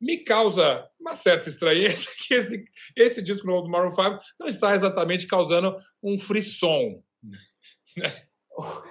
me 0.00 0.18
causa 0.18 0.88
uma 0.98 1.14
certa 1.14 1.48
estranheza 1.48 2.08
que 2.26 2.34
esse, 2.34 2.64
esse 2.96 3.22
disco 3.22 3.46
novo 3.46 3.64
do 3.64 3.70
Maroon 3.70 3.90
5 3.90 4.18
não 4.40 4.48
está 4.48 4.74
exatamente 4.74 5.26
causando 5.26 5.76
um 6.02 6.18
frisson. 6.18 7.02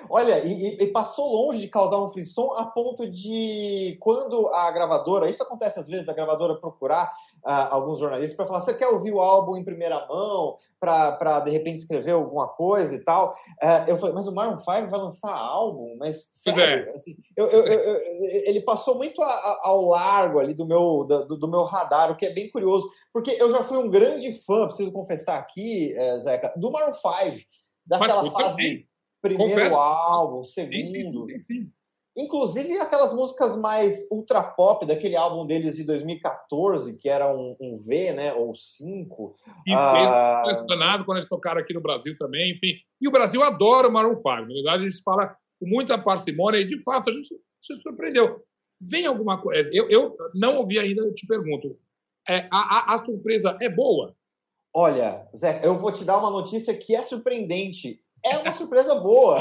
Olha, 0.10 0.44
e, 0.44 0.78
e, 0.82 0.88
passou 0.88 1.32
longe 1.32 1.60
de 1.60 1.68
causar 1.68 2.02
um 2.02 2.10
frisson 2.10 2.52
a 2.58 2.66
ponto 2.66 3.10
de, 3.10 3.96
quando 4.02 4.48
a 4.48 4.72
gravadora, 4.72 5.30
isso 5.30 5.44
acontece 5.44 5.80
às 5.80 5.88
vezes, 5.88 6.06
da 6.06 6.14
gravadora 6.14 6.60
procurar 6.60 7.14
uh, 7.46 7.70
alguns 7.70 8.00
jornalistas 8.00 8.36
para 8.36 8.48
falar: 8.48 8.60
você 8.60 8.74
quer 8.74 8.88
ouvir 8.88 9.14
o 9.14 9.22
álbum 9.22 9.56
em 9.56 9.64
primeira 9.64 10.06
mão, 10.08 10.58
para 10.80 11.42
de 11.42 11.52
repente 11.52 11.78
escrever 11.78 12.12
alguma 12.12 12.48
coisa 12.48 12.96
e 12.96 13.00
tal? 13.00 13.30
Uh, 13.62 13.88
eu 13.88 13.98
falei: 13.98 14.16
mas 14.16 14.28
o 14.28 14.34
Maroon 14.34 14.58
5 14.58 14.88
vai 14.88 15.00
lançar 15.00 15.32
álbum? 15.32 15.96
Mas, 15.98 16.30
sério, 16.34 16.90
é. 16.90 16.96
assim, 16.96 17.16
eu, 17.38 17.46
eu, 17.46 17.66
eu, 17.68 18.02
ele 18.48 18.62
passou 18.62 18.96
muito 18.98 19.22
a, 19.22 19.30
a, 19.30 19.62
ao 19.66 19.84
largo 19.84 20.40
ali 20.40 20.56
do 20.56 20.66
meu, 20.66 21.06
do, 21.06 21.38
do, 21.38 21.48
meu 21.48 21.64
radar, 21.64 22.12
o 22.12 22.16
que 22.16 22.26
é 22.26 22.34
bem 22.34 22.50
curioso, 22.50 22.90
porque 23.14 23.32
eu 23.32 23.52
já 23.52 23.64
fui 23.64 23.78
um 23.78 23.90
grande 23.90 24.34
fã, 24.34 24.66
preciso 24.66 24.92
confessar 24.92 25.38
aqui, 25.38 25.94
eh, 25.96 26.20
Zeca, 26.20 26.52
do 26.56 26.72
Maroon 26.72 26.94
5, 26.94 27.38
daquela 27.86 28.32
fase. 28.32 28.58
Também 28.58 28.92
primeiro 29.22 29.54
Confesso. 29.54 29.76
álbum, 29.76 30.44
segundo. 30.44 30.86
Sim, 30.86 31.04
sim, 31.14 31.40
sim, 31.40 31.72
Inclusive 32.18 32.78
aquelas 32.78 33.14
músicas 33.14 33.56
mais 33.56 34.06
ultra 34.12 34.44
pop 34.44 34.86
daquele 34.86 35.16
álbum 35.16 35.46
deles 35.46 35.78
de 35.78 35.86
2014, 35.86 36.98
que 36.98 37.08
era 37.08 37.34
um, 37.34 37.56
um 37.58 37.80
V, 37.80 38.12
né? 38.12 38.34
Ou 38.34 38.54
5. 38.54 39.34
E 39.66 39.72
ah... 39.74 40.44
mesmo 40.70 41.06
quando 41.06 41.20
eles 41.20 41.30
tocaram 41.30 41.62
aqui 41.62 41.74
no 41.74 41.80
Brasil 41.80 42.18
também, 42.18 42.52
enfim. 42.52 42.78
E 43.00 43.08
o 43.08 43.12
Brasil 43.12 43.42
adora 43.42 43.88
o 43.88 43.94
Maroon 43.94 44.16
5. 44.16 44.28
Na 44.28 44.46
verdade, 44.46 44.84
eles 44.84 45.00
falam 45.00 45.30
com 45.58 45.68
muita 45.68 45.98
parcimônia 45.98 46.60
e, 46.60 46.66
de 46.66 46.84
fato, 46.84 47.10
a 47.10 47.14
gente 47.14 47.30
se 47.62 47.76
surpreendeu. 47.82 48.36
Vem 48.82 49.06
alguma 49.06 49.40
coisa. 49.40 49.70
Eu, 49.72 49.90
eu 49.90 50.18
não 50.36 50.58
ouvi 50.58 50.80
ainda, 50.80 51.04
eu 51.04 51.14
te 51.14 51.26
pergunto. 51.26 51.80
É, 52.28 52.50
a, 52.52 52.92
a, 52.92 52.96
a 52.96 52.98
surpresa 53.00 53.56
é 53.62 53.70
boa? 53.70 54.14
Olha, 54.74 55.28
Zé, 55.36 55.62
eu 55.63 55.78
vou 55.78 55.92
te 55.92 56.04
dar 56.04 56.18
uma 56.18 56.30
notícia 56.30 56.75
que 56.75 56.96
é 56.96 57.04
surpreendente 57.04 58.00
é 58.24 58.38
uma 58.38 58.54
surpresa 58.54 58.96
boa. 58.96 59.38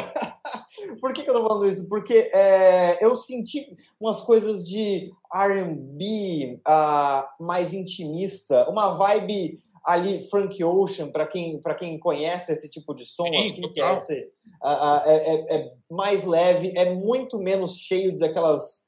Por 1.01 1.13
que, 1.13 1.23
que, 1.23 1.31
eu 1.31 1.35
tô 1.35 1.47
falando 1.47 1.69
isso? 1.69 1.89
Porque 1.89 2.31
é, 2.33 3.05
eu 3.05 3.17
senti 3.17 3.77
umas 4.01 4.23
coisas 4.23 4.67
de 4.67 5.13
RB 5.33 6.55
uh, 6.55 6.61
ah, 6.65 7.35
mais 7.39 7.75
intimista, 7.75 8.69
uma 8.71 8.89
vibe 8.95 9.59
ali 9.85 10.21
Frank 10.29 10.63
Ocean, 10.63 11.11
para 11.11 11.27
quem, 11.27 11.61
quem 11.79 11.99
conhece 11.99 12.53
esse 12.53 12.71
tipo 12.71 12.95
de 12.95 13.05
som, 13.05 13.25
Sim, 13.25 13.39
assim, 13.39 13.73
que 13.73 13.81
é, 13.81 13.95
esse, 13.95 14.21
uh, 14.63 14.69
uh, 14.69 15.03
é, 15.07 15.57
é 15.57 15.73
mais 15.91 16.25
leve, 16.25 16.73
é 16.77 16.95
muito 16.95 17.39
menos 17.39 17.77
cheio 17.77 18.19
daquelas 18.19 18.87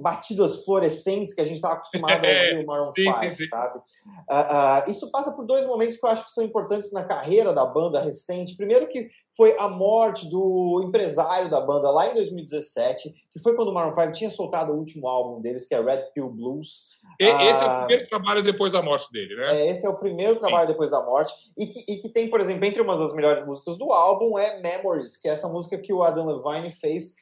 batidas 0.00 0.64
fluorescentes 0.64 1.34
que 1.34 1.40
a 1.40 1.44
gente 1.44 1.56
está 1.56 1.72
acostumado 1.72 2.24
a 2.24 2.28
ouvir 2.28 2.64
o 2.64 2.66
Maroon 2.66 2.84
5, 2.84 3.48
sabe? 3.48 3.78
Uh, 3.78 4.86
uh, 4.86 4.90
isso 4.90 5.10
passa 5.10 5.32
por 5.32 5.44
dois 5.44 5.66
momentos 5.66 5.96
que 5.96 6.06
eu 6.06 6.10
acho 6.10 6.24
que 6.24 6.32
são 6.32 6.44
importantes 6.44 6.92
na 6.92 7.04
carreira 7.04 7.52
da 7.52 7.66
banda 7.66 8.00
recente. 8.00 8.56
Primeiro 8.56 8.88
que 8.88 9.08
foi 9.36 9.56
a 9.58 9.68
morte 9.68 10.28
do 10.30 10.82
empresário 10.86 11.50
da 11.50 11.60
banda 11.60 11.90
lá 11.90 12.08
em 12.08 12.14
2017, 12.14 13.12
que 13.30 13.40
foi 13.40 13.56
quando 13.56 13.68
o 13.70 13.74
Maroon 13.74 13.94
5 13.94 14.12
tinha 14.12 14.30
soltado 14.30 14.72
o 14.72 14.76
último 14.76 15.08
álbum 15.08 15.40
deles, 15.40 15.66
que 15.66 15.74
é 15.74 15.82
Red 15.82 16.10
Pill 16.14 16.30
Blues. 16.30 17.00
Esse 17.18 17.64
uh, 17.64 17.66
é 17.66 17.72
o 17.72 17.78
primeiro 17.86 18.08
trabalho 18.08 18.42
depois 18.42 18.72
da 18.72 18.82
morte 18.82 19.10
dele, 19.12 19.34
né? 19.34 19.62
É, 19.62 19.70
esse 19.70 19.84
é 19.84 19.88
o 19.88 19.98
primeiro 19.98 20.36
trabalho 20.36 20.66
Sim. 20.66 20.72
depois 20.72 20.90
da 20.90 21.04
morte. 21.04 21.32
E 21.58 21.66
que, 21.66 21.92
e 21.92 21.96
que 21.96 22.08
tem, 22.08 22.30
por 22.30 22.40
exemplo, 22.40 22.64
entre 22.64 22.80
uma 22.80 22.96
das 22.96 23.12
melhores 23.14 23.44
músicas 23.44 23.76
do 23.76 23.92
álbum 23.92 24.38
é 24.38 24.60
Memories, 24.60 25.16
que 25.16 25.28
é 25.28 25.32
essa 25.32 25.48
música 25.48 25.76
que 25.76 25.92
o 25.92 26.02
Adam 26.02 26.26
Levine 26.26 26.70
fez 26.70 27.16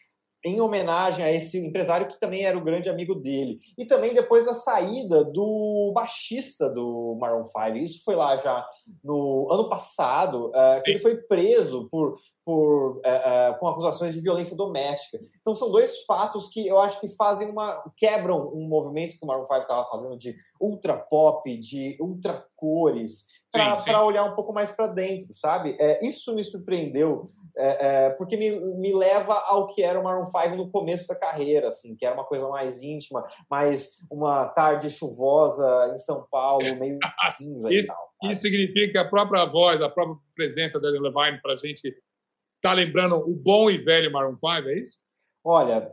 em 0.45 0.61
homenagem 0.61 1.25
a 1.25 1.33
esse 1.33 1.59
empresário 1.59 2.09
que 2.09 2.19
também 2.21 2.45
era 2.45 2.57
o 2.57 2.65
grande 2.65 2.89
amigo 2.89 3.15
dele. 3.15 3.59
E 3.77 3.85
também 3.85 4.15
depois 4.15 4.45
da 4.45 4.55
saída 4.55 5.25
do 5.25 5.93
baixista 5.95 6.71
do 6.71 7.17
Maroon 7.21 7.45
5. 7.45 7.77
Isso 7.77 8.05
foi 8.05 8.15
lá 8.15 8.37
já 8.37 8.67
no 9.03 9.49
ano 9.51 9.69
passado, 9.69 10.49
uh, 10.49 10.83
que 10.85 10.91
ele 10.91 10.99
foi 11.01 11.17
preso 11.17 11.89
por, 11.91 12.17
por, 12.45 12.97
uh, 12.97 12.99
uh, 12.99 13.59
com 13.59 13.69
acusações 13.69 14.15
de 14.15 14.21
violência 14.21 14.57
doméstica. 14.57 15.19
Então 15.41 15.55
são 15.55 15.71
dois 15.71 16.05
fatos 16.05 16.49
que 16.49 16.67
eu 16.67 16.79
acho 16.81 17.01
que 17.01 17.09
fazem 17.17 17.51
uma. 17.51 17.83
quebram 17.97 18.53
um 18.55 18.69
movimento 18.69 19.19
que 19.19 19.25
o 19.25 19.27
Maroon 19.27 19.47
5 19.47 19.61
estava 19.61 19.87
fazendo 19.87 20.17
de 20.17 20.37
ultra 20.61 20.97
pop, 20.97 21.57
de 21.57 21.97
ultra 22.01 22.45
cores, 22.57 23.27
para 23.85 24.05
olhar 24.05 24.25
um 24.25 24.35
pouco 24.35 24.53
mais 24.53 24.71
para 24.71 24.87
dentro, 24.87 25.33
sabe? 25.33 25.77
É, 25.79 25.99
isso 26.07 26.35
me 26.35 26.43
surpreendeu, 26.43 27.25
é, 27.57 27.87
é, 28.07 28.11
porque 28.11 28.37
me, 28.37 28.51
me 28.77 28.95
leva 28.95 29.35
ao 29.35 29.69
que 29.69 29.83
era 29.83 29.99
o 29.99 30.05
Maroon 30.05 30.25
5 30.25 30.57
no 30.57 30.71
começo 30.71 31.07
da 31.09 31.15
carreira, 31.15 31.69
assim, 31.69 31.97
que 31.97 32.07
era 32.07 32.15
uma 32.15 32.25
coisa 32.25 32.49
mais 32.49 32.83
íntima, 32.83 33.25
mais 33.51 33.97
uma 34.11 34.47
tarde 34.47 34.91
chuvosa 34.91 35.91
em 35.93 35.99
São 35.99 36.27
Paulo, 36.31 36.65
meio 36.77 36.99
cinza 37.37 37.73
isso, 37.73 37.91
e 37.91 37.95
tal. 37.95 37.97
Sabe? 37.97 38.33
Isso 38.33 38.43
significa 38.43 38.93
que 38.93 38.99
a 38.99 39.09
própria 39.09 39.45
voz, 39.45 39.83
a 39.83 39.89
própria 39.89 40.17
presença 40.35 40.81
da 40.81 40.89
Levine 40.89 41.41
para 41.43 41.53
a 41.53 41.57
gente 41.57 41.95
tá 42.61 42.73
lembrando 42.73 43.17
o 43.17 43.35
bom 43.35 43.71
e 43.71 43.77
velho 43.77 44.13
Maroon 44.13 44.37
5, 44.37 44.47
é 44.69 44.79
isso? 44.79 44.99
Olha, 45.45 45.93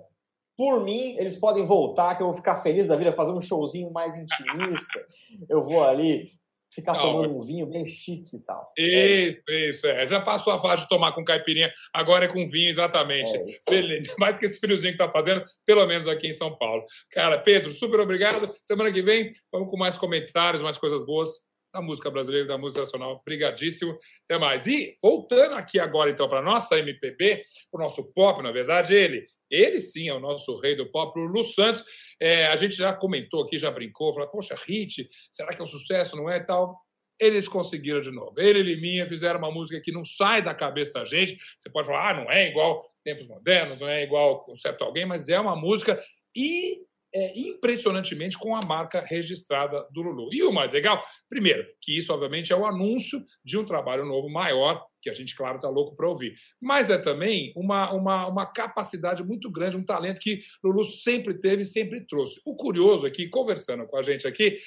por 0.57 0.83
mim, 0.83 1.15
eles 1.17 1.35
podem 1.37 1.65
voltar, 1.65 2.15
que 2.15 2.23
eu 2.23 2.27
vou 2.27 2.35
ficar 2.35 2.55
feliz 2.55 2.87
da 2.87 2.95
vida, 2.95 3.11
fazer 3.11 3.31
um 3.31 3.41
showzinho 3.41 3.91
mais 3.91 4.15
intimista. 4.15 5.05
eu 5.49 5.61
vou 5.61 5.83
ali 5.83 6.31
ficar 6.75 6.93
não, 6.93 7.01
tomando 7.01 7.37
um 7.37 7.41
vinho 7.41 7.65
bem 7.65 7.85
chique 7.85 8.35
e 8.35 8.39
tal. 8.39 8.71
Isso, 8.77 9.41
é 9.49 9.69
isso. 9.69 9.87
É. 9.87 10.07
Já 10.07 10.21
passou 10.21 10.53
a 10.53 10.59
fase 10.59 10.83
de 10.83 10.89
tomar 10.89 11.13
com 11.13 11.23
caipirinha, 11.23 11.73
agora 11.93 12.25
é 12.25 12.27
com 12.27 12.45
vinho, 12.47 12.69
exatamente. 12.69 13.35
É 13.35 13.43
Beleza. 13.69 14.13
Mais 14.19 14.37
que 14.37 14.45
esse 14.45 14.59
friozinho 14.59 14.95
que 14.95 15.01
está 15.01 15.11
fazendo, 15.11 15.43
pelo 15.65 15.85
menos 15.87 16.07
aqui 16.07 16.27
em 16.27 16.31
São 16.31 16.55
Paulo. 16.55 16.83
Cara, 17.11 17.37
Pedro, 17.37 17.71
super 17.71 17.99
obrigado. 17.99 18.53
Semana 18.63 18.91
que 18.91 19.01
vem, 19.01 19.31
vamos 19.51 19.69
com 19.69 19.77
mais 19.77 19.97
comentários, 19.97 20.61
mais 20.61 20.77
coisas 20.77 21.05
boas 21.05 21.29
da 21.75 21.81
música 21.81 22.09
brasileira, 22.09 22.47
da 22.47 22.57
música 22.57 22.81
nacional. 22.81 23.17
Obrigadíssimo. 23.21 23.97
Até 24.23 24.39
mais. 24.39 24.65
E 24.65 24.97
voltando 25.01 25.55
aqui 25.55 25.77
agora, 25.77 26.09
então, 26.09 26.27
para 26.29 26.39
a 26.39 26.43
nossa 26.43 26.79
MPB, 26.79 27.43
o 27.71 27.77
nosso 27.77 28.13
pop, 28.13 28.41
na 28.41 28.51
verdade, 28.51 28.95
ele, 28.95 29.27
ele 29.51 29.81
sim 29.81 30.07
é 30.07 30.13
o 30.13 30.19
nosso 30.19 30.57
rei 30.59 30.75
do 30.75 30.89
pop, 30.89 31.19
o 31.19 31.25
Lu 31.25 31.43
Santos. 31.43 31.83
É, 32.19 32.47
a 32.47 32.55
gente 32.55 32.75
já 32.75 32.93
comentou 32.93 33.43
aqui, 33.43 33.57
já 33.57 33.69
brincou, 33.69 34.13
falou, 34.13 34.29
poxa, 34.29 34.55
hit, 34.65 35.07
será 35.31 35.53
que 35.53 35.59
é 35.59 35.63
um 35.63 35.67
sucesso, 35.67 36.15
não 36.15 36.29
é 36.29 36.39
tal? 36.39 36.79
Eles 37.19 37.47
conseguiram 37.47 37.99
de 37.99 38.11
novo. 38.11 38.33
Ele 38.37 38.59
e 38.59 38.63
Liminha 38.63 39.07
fizeram 39.07 39.39
uma 39.39 39.51
música 39.51 39.81
que 39.81 39.91
não 39.91 40.05
sai 40.05 40.41
da 40.41 40.53
cabeça 40.53 40.99
da 40.99 41.05
gente. 41.05 41.37
Você 41.59 41.69
pode 41.69 41.87
falar, 41.87 42.11
ah, 42.11 42.13
não 42.23 42.31
é 42.31 42.47
igual 42.47 42.89
tempos 43.03 43.27
modernos, 43.27 43.81
não 43.81 43.87
é 43.87 44.03
igual 44.03 44.45
certo 44.55 44.83
alguém, 44.83 45.05
mas 45.05 45.29
é 45.29 45.39
uma 45.39 45.55
música 45.55 46.01
e 46.35 46.81
é, 47.15 47.31
impressionantemente 47.39 48.37
com 48.37 48.53
a 48.53 48.59
marca 48.65 48.99
registrada 48.99 49.87
do 49.89 50.01
Lulu. 50.01 50.29
E 50.33 50.43
o 50.43 50.51
mais 50.51 50.73
legal, 50.73 51.01
primeiro, 51.29 51.65
que 51.79 51.97
isso 51.97 52.13
obviamente 52.13 52.51
é 52.51 52.55
o 52.55 52.65
anúncio 52.65 53.23
de 53.43 53.57
um 53.57 53.63
trabalho 53.63 54.05
novo 54.05 54.29
maior, 54.29 54.85
que 55.01 55.09
a 55.09 55.13
gente, 55.13 55.33
claro, 55.33 55.55
está 55.55 55.69
louco 55.69 55.95
para 55.95 56.09
ouvir. 56.09 56.35
Mas 56.61 56.89
é 56.89 56.97
também 56.97 57.53
uma, 57.55 57.93
uma, 57.93 58.27
uma 58.27 58.45
capacidade 58.45 59.23
muito 59.23 59.49
grande, 59.49 59.77
um 59.77 59.85
talento 59.85 60.19
que 60.19 60.41
Lulu 60.61 60.83
sempre 60.83 61.39
teve 61.39 61.63
e 61.63 61.65
sempre 61.65 62.05
trouxe. 62.05 62.41
O 62.45 62.53
curioso 62.53 63.05
aqui, 63.05 63.29
conversando 63.29 63.87
com 63.87 63.95
a 63.95 64.01
gente 64.01 64.27
aqui, 64.27 64.57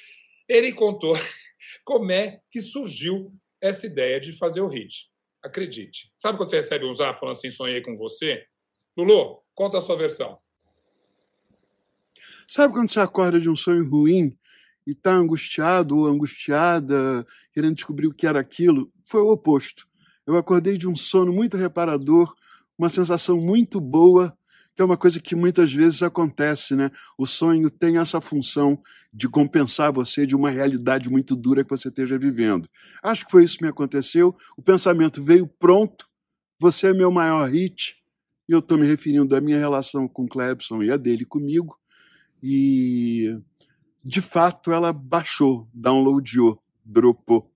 ele 0.47 0.73
contou 0.73 1.13
como 1.85 2.11
é 2.11 2.39
que 2.49 2.59
surgiu 2.59 3.31
essa 3.61 3.85
ideia 3.85 4.19
de 4.19 4.33
fazer 4.33 4.61
o 4.61 4.67
hit. 4.67 5.07
Acredite. 5.43 6.11
Sabe 6.17 6.37
quando 6.37 6.49
você 6.49 6.55
recebe 6.55 6.85
um 6.85 6.93
zap 6.93 7.19
falando 7.19 7.35
assim, 7.35 7.51
sonhei 7.51 7.81
com 7.81 7.95
você? 7.95 8.43
Lulu, 8.97 9.43
conta 9.53 9.77
a 9.77 9.81
sua 9.81 9.95
versão. 9.95 10.39
Sabe 12.49 12.73
quando 12.73 12.89
você 12.91 12.99
acorda 12.99 13.39
de 13.39 13.47
um 13.47 13.55
sonho 13.55 13.87
ruim 13.87 14.35
e 14.85 14.91
está 14.91 15.13
angustiado 15.13 15.95
ou 15.95 16.07
angustiada, 16.07 17.23
querendo 17.53 17.75
descobrir 17.75 18.07
o 18.07 18.13
que 18.13 18.25
era 18.25 18.39
aquilo? 18.39 18.91
Foi 19.05 19.21
o 19.21 19.29
oposto. 19.29 19.87
Eu 20.25 20.35
acordei 20.35 20.75
de 20.75 20.87
um 20.87 20.95
sono 20.95 21.31
muito 21.31 21.57
reparador, 21.57 22.33
uma 22.75 22.89
sensação 22.89 23.39
muito 23.39 23.79
boa, 23.79 24.35
que 24.75 24.81
é 24.81 24.85
uma 24.85 24.97
coisa 24.97 25.19
que 25.19 25.35
muitas 25.35 25.71
vezes 25.71 26.01
acontece, 26.01 26.75
né? 26.75 26.89
O 27.19 27.27
sonho 27.27 27.69
tem 27.69 27.99
essa 27.99 28.19
função 28.19 28.81
de 29.13 29.29
compensar 29.29 29.93
você 29.93 30.25
de 30.25 30.35
uma 30.35 30.49
realidade 30.49 31.07
muito 31.07 31.35
dura 31.35 31.63
que 31.63 31.69
você 31.69 31.89
esteja 31.89 32.17
vivendo. 32.17 32.67
Acho 33.03 33.25
que 33.25 33.31
foi 33.31 33.43
isso 33.43 33.57
que 33.57 33.63
me 33.63 33.69
aconteceu. 33.69 34.35
O 34.57 34.61
pensamento 34.63 35.23
veio 35.23 35.45
pronto. 35.47 36.07
Você 36.59 36.87
é 36.87 36.93
meu 36.93 37.11
maior 37.11 37.47
hit. 37.47 37.95
E 38.47 38.53
eu 38.53 38.59
estou 38.59 38.75
me 38.75 38.87
referindo 38.87 39.35
à 39.35 39.41
minha 39.41 39.59
relação 39.59 40.07
com 40.07 40.27
Clebson 40.27 40.81
e 40.81 40.89
a 40.89 40.97
dele 40.97 41.25
comigo. 41.25 41.78
E, 42.41 43.37
de 44.03 44.21
fato, 44.21 44.71
ela 44.71 44.93
baixou, 44.93 45.67
downloadou, 45.73 46.61
dropou. 46.83 47.51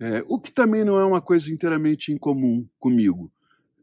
É, 0.00 0.24
o 0.26 0.40
que 0.40 0.50
também 0.50 0.84
não 0.84 0.98
é 0.98 1.04
uma 1.04 1.20
coisa 1.20 1.52
inteiramente 1.52 2.12
incomum 2.12 2.66
comigo. 2.78 3.30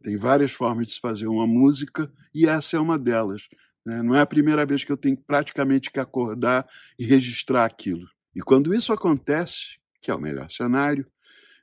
Tem 0.04 0.16
várias 0.18 0.52
formas 0.52 0.88
de 0.88 0.94
se 0.94 1.00
fazer 1.00 1.28
uma 1.28 1.46
música 1.46 2.12
e 2.34 2.48
essa 2.48 2.78
é 2.78 2.80
uma 2.80 2.98
delas. 2.98 3.48
Né? 3.86 4.02
Não 4.02 4.16
é 4.16 4.22
a 4.22 4.26
primeira 4.26 4.66
vez 4.66 4.84
que 4.84 4.92
eu 4.92 4.98
tenho 4.98 5.18
praticamente 5.18 5.92
que 5.92 6.00
acordar 6.00 6.68
e 6.98 7.06
registrar 7.06 7.66
aquilo. 7.66 8.08
E 8.36 8.42
quando 8.42 8.74
isso 8.74 8.94
acontece, 8.94 9.78
que 10.02 10.10
é 10.10 10.16
o 10.16 10.20
melhor 10.20 10.50
cenário, 10.52 11.06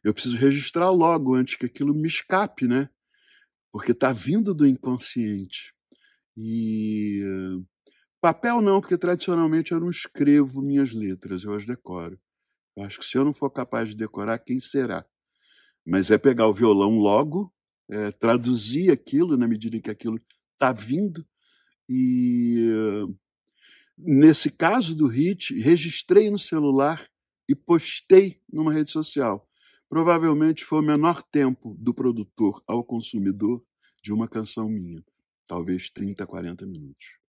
eu 0.02 0.12
preciso 0.12 0.36
registrar 0.36 0.90
logo 0.90 1.34
antes 1.34 1.56
que 1.56 1.66
aquilo 1.66 1.94
me 1.94 2.06
escape, 2.06 2.68
né? 2.68 2.90
Porque 3.72 3.92
está 3.92 4.12
vindo 4.12 4.54
do 4.54 4.66
inconsciente. 4.66 5.74
E 6.36 7.22
Papel 8.24 8.62
não, 8.62 8.80
porque 8.80 8.96
tradicionalmente 8.96 9.72
eu 9.72 9.78
não 9.78 9.90
escrevo 9.90 10.62
minhas 10.62 10.90
letras, 10.92 11.44
eu 11.44 11.52
as 11.52 11.66
decoro. 11.66 12.18
Eu 12.74 12.82
acho 12.84 12.98
que 12.98 13.04
se 13.04 13.18
eu 13.18 13.22
não 13.22 13.34
for 13.34 13.50
capaz 13.50 13.90
de 13.90 13.94
decorar, 13.94 14.38
quem 14.38 14.58
será? 14.58 15.04
Mas 15.84 16.10
é 16.10 16.16
pegar 16.16 16.48
o 16.48 16.54
violão 16.54 16.96
logo 16.96 17.52
é, 17.86 18.10
traduzir 18.12 18.90
aquilo 18.90 19.36
na 19.36 19.46
medida 19.46 19.76
em 19.76 19.80
que 19.82 19.90
aquilo 19.90 20.18
está 20.54 20.72
vindo. 20.72 21.22
E 21.86 22.66
nesse 23.98 24.50
caso 24.50 24.94
do 24.94 25.06
hit, 25.06 25.54
registrei 25.60 26.30
no 26.30 26.38
celular 26.38 27.06
e 27.46 27.54
postei 27.54 28.40
numa 28.50 28.72
rede 28.72 28.90
social. 28.90 29.46
Provavelmente 29.86 30.64
foi 30.64 30.78
o 30.78 30.82
menor 30.82 31.22
tempo 31.22 31.76
do 31.78 31.92
produtor 31.92 32.62
ao 32.66 32.82
consumidor 32.82 33.62
de 34.02 34.14
uma 34.14 34.26
canção 34.26 34.66
minha, 34.66 35.04
talvez 35.46 35.90
30, 35.90 36.26
40 36.26 36.64
minutos. 36.64 37.22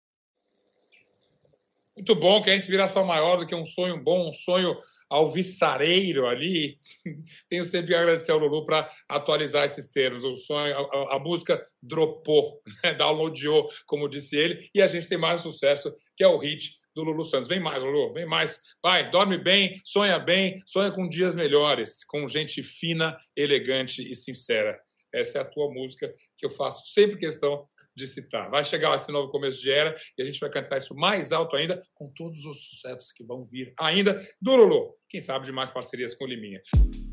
Muito 1.96 2.14
bom, 2.14 2.42
que 2.42 2.50
é 2.50 2.56
inspiração 2.56 3.06
maior 3.06 3.38
do 3.38 3.48
que 3.48 3.56
um 3.56 3.64
sonho 3.64 4.02
bom, 4.04 4.30
um 4.30 4.34
sonho 4.34 4.78
alvissareiro 5.10 6.28
ali. 6.28 6.78
Tenho 7.50 7.64
sempre 7.64 7.96
a 7.96 8.02
agradecer 8.02 8.32
ao 8.32 8.40
Lulu 8.40 8.66
para 8.66 8.90
atualizar 9.08 9.64
esses 9.64 9.90
termos. 9.90 10.24
O 10.24 10.36
sonho, 10.36 10.76
a, 10.76 11.16
a 11.16 11.20
música 11.20 11.64
dropou, 11.82 12.62
né? 12.84 12.94
downloadou, 12.96 13.70
como 13.86 14.10
disse 14.10 14.36
ele, 14.36 14.70
e 14.74 14.82
a 14.82 14.88
gente 14.88 15.08
tem 15.08 15.18
mais 15.18 15.42
sucesso, 15.42 15.96
que 16.16 16.24
é 16.24 16.28
o 16.28 16.38
hit 16.38 16.80
do 16.94 17.04
Lulu 17.04 17.24
Santos. 17.24 17.48
Vem 17.48 17.60
mais, 17.60 17.82
Lulu, 17.82 18.12
vem 18.14 18.26
mais. 18.26 18.60
Vai, 18.82 19.10
dorme 19.10 19.38
bem, 19.38 19.80
sonha 19.84 20.20
bem, 20.20 20.62
sonha 20.66 20.92
com 20.92 21.08
dias 21.08 21.36
melhores, 21.36 22.04
com 22.04 22.28
gente 22.28 22.62
fina, 22.62 23.18
elegante 23.36 24.02
e 24.10 24.16
sincera. 24.16 24.80
Essa 25.14 25.38
é 25.38 25.42
a 25.42 25.46
tua 25.46 25.72
música 25.72 26.12
que 26.36 26.46
eu 26.46 26.50
faço 26.50 26.92
sempre 26.92 27.18
questão 27.18 27.66
de 27.96 28.08
citar. 28.08 28.50
Vai 28.50 28.64
chegar 28.64 28.96
esse 28.96 29.12
novo 29.12 29.32
começo 29.32 29.62
de 29.62 29.72
era 29.72 29.96
e 30.18 30.22
a 30.22 30.26
gente 30.26 30.40
vai 30.40 30.50
cantar 30.50 30.78
isso 30.78 30.96
mais 30.96 31.32
alto 31.32 31.56
ainda, 31.56 31.82
com 31.94 32.12
todos 32.14 32.46
os 32.46 32.68
sucessos 32.68 33.12
que 33.12 33.24
vão 33.24 33.44
vir 33.44 33.74
ainda 33.80 34.24
do 34.42 34.56
Lulu. 34.56 34.96
Quem 35.10 35.22
sabe 35.22 35.46
de 35.46 35.52
mais 35.52 35.70
parcerias 35.70 36.16
com 36.16 36.26
o 36.26 36.28
Liminha. 36.28 36.62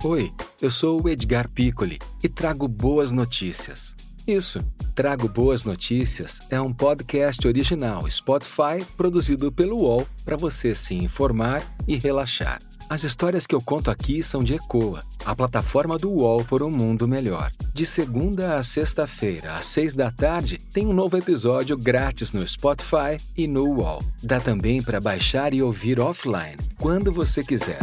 Oi, 0.04 0.32
eu 0.60 0.70
sou 0.70 1.02
o 1.02 1.08
Edgar 1.08 1.50
Piccoli 1.50 1.98
e 2.22 2.28
trago 2.28 2.66
boas 2.66 3.12
notícias. 3.12 3.94
Isso, 4.26 4.60
Trago 4.94 5.26
Boas 5.26 5.64
Notícias 5.64 6.40
é 6.50 6.60
um 6.60 6.72
podcast 6.72 7.46
original 7.48 8.08
Spotify 8.10 8.84
produzido 8.96 9.50
pelo 9.50 9.78
UOL 9.78 10.06
para 10.24 10.36
você 10.36 10.74
se 10.74 10.94
informar 10.94 11.62
e 11.88 11.96
relaxar. 11.96 12.60
As 12.92 13.04
histórias 13.04 13.46
que 13.46 13.54
eu 13.54 13.62
conto 13.62 13.90
aqui 13.90 14.22
são 14.22 14.44
de 14.44 14.52
Ecoa, 14.52 15.02
a 15.24 15.34
plataforma 15.34 15.96
do 15.96 16.10
UOL 16.10 16.44
por 16.44 16.62
um 16.62 16.70
mundo 16.70 17.08
melhor. 17.08 17.50
De 17.72 17.86
segunda 17.86 18.56
a 18.56 18.62
sexta-feira, 18.62 19.54
às 19.54 19.64
seis 19.64 19.94
da 19.94 20.12
tarde, 20.12 20.58
tem 20.58 20.86
um 20.86 20.92
novo 20.92 21.16
episódio 21.16 21.74
grátis 21.74 22.32
no 22.32 22.46
Spotify 22.46 23.16
e 23.34 23.48
no 23.48 23.64
UOL. 23.64 24.00
Dá 24.22 24.38
também 24.40 24.82
para 24.82 25.00
baixar 25.00 25.54
e 25.54 25.62
ouvir 25.62 25.98
offline, 25.98 26.58
quando 26.78 27.10
você 27.10 27.42
quiser. 27.42 27.80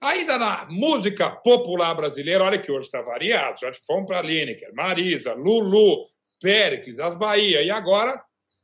Ainda 0.00 0.36
na 0.36 0.66
música 0.68 1.30
popular 1.30 1.94
brasileira, 1.94 2.42
olha 2.42 2.58
que 2.58 2.72
hoje 2.72 2.86
está 2.86 3.00
variado. 3.02 3.60
Já 3.60 3.72
fomos 3.86 4.08
para 4.08 4.20
Lineker, 4.20 4.74
Marisa, 4.74 5.32
Lulu, 5.34 6.08
Péricles, 6.42 6.98
As 6.98 7.14
Bahia 7.14 7.62
e 7.62 7.70
agora 7.70 8.20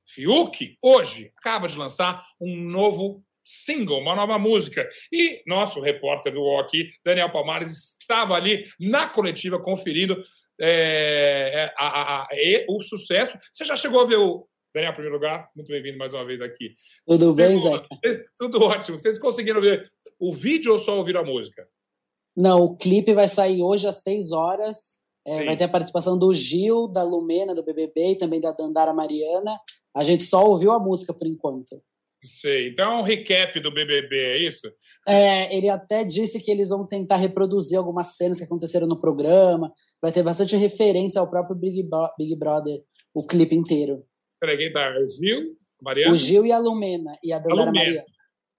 Fiuk, 0.07 0.79
hoje, 0.81 1.33
acaba 1.37 1.67
de 1.67 1.77
lançar 1.77 2.25
um 2.41 2.57
novo 2.57 3.25
single, 3.47 4.01
uma 4.01 4.17
nova 4.17 4.39
música. 4.39 4.87
E 5.13 5.43
nosso 5.47 5.81
repórter 5.81 6.33
do 6.33 6.41
UOL 6.41 6.59
aqui, 6.59 6.91
Daniel 7.05 7.31
Palmares, 7.31 7.97
estava 8.01 8.35
ali 8.35 8.69
na 8.81 9.09
coletiva 9.09 9.63
conferindo 9.63 10.21
é, 10.61 11.53
é 11.55 11.75
a, 11.79 11.87
a, 11.87 12.23
a, 12.23 12.29
o 12.69 12.81
sucesso. 12.81 13.39
Você 13.53 13.65
já 13.65 13.77
chegou 13.77 14.01
a 14.01 14.05
ver 14.05 14.17
o. 14.17 14.49
Daniel, 14.75 14.91
em 14.91 14.95
primeiro 14.95 15.17
lugar, 15.17 15.49
muito 15.57 15.69
bem-vindo 15.69 15.97
mais 15.97 16.13
uma 16.13 16.27
vez 16.27 16.43
aqui. 16.43 16.75
Tudo 17.07 17.35
bem, 17.35 17.59
Zé? 17.59 17.83
Tudo 18.37 18.63
ótimo. 18.63 18.99
Vocês 18.99 19.19
conseguiram 19.19 19.61
ver 19.61 19.91
o 20.19 20.35
vídeo 20.35 20.73
ou 20.73 20.79
só 20.79 20.99
ouvir 20.99 21.17
a 21.17 21.25
música? 21.25 21.67
Não, 22.37 22.63
o 22.63 22.77
clipe 22.77 23.15
vai 23.15 23.27
sair 23.27 23.63
hoje 23.63 23.89
às 23.89 24.03
6 24.03 24.33
horas. 24.33 25.01
É, 25.27 25.45
vai 25.45 25.57
ter 25.57 25.65
a 25.65 25.69
participação 25.69 26.19
do 26.19 26.33
Gil, 26.35 26.87
da 26.87 27.03
Lumena, 27.03 27.55
do 27.55 27.63
BBB 27.63 28.13
e 28.13 28.17
também 28.17 28.39
da 28.39 28.53
Dandara 28.53 28.93
Mariana. 28.93 29.59
A 29.95 30.03
gente 30.03 30.25
só 30.25 30.47
ouviu 30.47 30.71
a 30.73 30.79
música 30.79 31.15
por 31.15 31.27
enquanto. 31.27 31.83
Sei. 32.27 32.69
Então 32.69 32.93
é 32.93 32.97
um 32.99 33.03
recap 33.03 33.59
do 33.61 33.73
BBB, 33.73 34.17
é 34.17 34.39
isso? 34.39 34.71
É, 35.07 35.57
ele 35.57 35.69
até 35.69 36.05
disse 36.05 36.41
que 36.41 36.51
eles 36.51 36.71
vão 36.71 36.87
tentar 36.87 37.17
reproduzir 37.17 37.79
algumas 37.79 38.17
cenas 38.17 38.39
que 38.39 38.45
aconteceram 38.45 38.87
no 38.87 38.99
programa. 38.99 39.73
Vai 40.03 40.11
ter 40.11 40.23
bastante 40.23 40.57
referência 40.57 41.21
ao 41.21 41.31
próprio 41.31 41.55
Big, 41.55 41.83
Bo 41.85 42.09
Big 42.19 42.35
Brother, 42.37 42.81
o 43.15 43.25
clipe 43.27 43.55
inteiro. 43.55 44.05
Peraí, 44.41 44.57
quem 44.57 44.73
tá? 44.73 44.93
O 44.99 45.07
Gil? 45.07 45.57
Mariana? 45.81 46.13
O 46.13 46.17
Gil 46.17 46.45
e 46.45 46.53
a 46.53 46.59
Lumena. 46.59 47.17
E 47.23 47.33
a 47.33 47.39
Dandara 47.39 47.73
Mariana. 47.73 48.05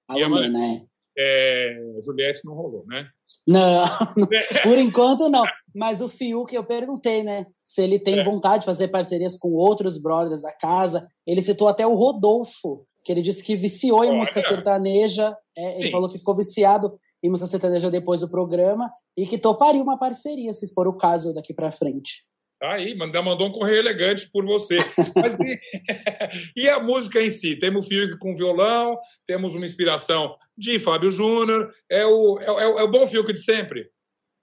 A 0.08 0.15
Lumena, 0.15 0.60
é. 0.65 0.82
é. 1.17 2.01
Juliette 2.01 2.45
não 2.45 2.53
rolou, 2.53 2.86
né? 2.88 3.10
Não, 3.45 3.86
por 4.63 4.77
enquanto 4.77 5.30
não. 5.30 5.43
Mas 5.73 6.01
o 6.01 6.10
Fiuk, 6.10 6.53
eu 6.53 6.63
perguntei, 6.63 7.23
né? 7.23 7.45
Se 7.63 7.82
ele 7.84 7.99
tem 7.99 8.19
é. 8.19 8.23
vontade 8.23 8.62
de 8.62 8.65
fazer 8.65 8.88
parcerias 8.88 9.38
com 9.38 9.49
outros 9.53 10.01
brothers 10.01 10.41
da 10.41 10.51
casa. 10.53 11.08
Ele 11.25 11.41
citou 11.41 11.67
até 11.67 11.86
o 11.86 11.93
Rodolfo, 11.93 12.86
que 13.08 13.12
ele 13.13 13.22
disse 13.22 13.41
que 13.41 13.56
viciou 13.56 14.04
em 14.04 14.10
Olha. 14.10 14.17
música 14.17 14.41
sertaneja. 14.41 15.34
É, 15.58 15.80
ele 15.80 15.89
falou 15.89 16.10
que 16.10 16.20
ficou 16.20 16.36
viciado 16.36 17.00
em 17.24 17.30
música 17.30 17.50
sertaneja 17.50 17.89
depois 17.89 18.20
do 18.20 18.30
programa 18.30 18.91
e 19.15 19.26
que 19.26 19.38
toparia 19.38 19.82
uma 19.82 19.98
parceria, 19.98 20.52
se 20.52 20.74
for 20.74 20.89
o 20.89 20.98
caso, 20.98 21.34
daqui 21.34 21.54
para 21.54 21.72
frente. 21.72 22.28
Tá 22.60 22.74
aí, 22.74 22.93
mandou, 22.96 23.24
mandou 23.24 23.48
um 23.48 23.52
correio 23.52 23.78
elegante 23.78 24.30
por 24.30 24.46
você. 24.46 24.78
e, 26.54 26.67
a 26.67 26.84
música 26.84 27.22
em 27.22 27.32
si? 27.32 27.56
Temos 27.56 27.86
o 27.86 27.88
Fiuk 27.88 28.17
com 28.20 28.36
violão, 28.36 28.98
temos 29.26 29.56
uma 29.56 29.65
inspiração 29.65 30.36
de 30.58 30.78
Fábio 30.78 31.10
Júnior. 31.10 31.74
É 31.89 32.06
o, 32.06 32.38
é, 32.41 32.46
é, 32.46 32.63
é 32.82 32.84
o 32.84 32.91
bom 32.91 33.08
Fiuk 33.08 33.32
de 33.32 33.41
sempre? 33.41 33.89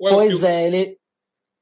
É 0.00 0.08
pois 0.08 0.42
é, 0.42 0.66
ele, 0.66 0.98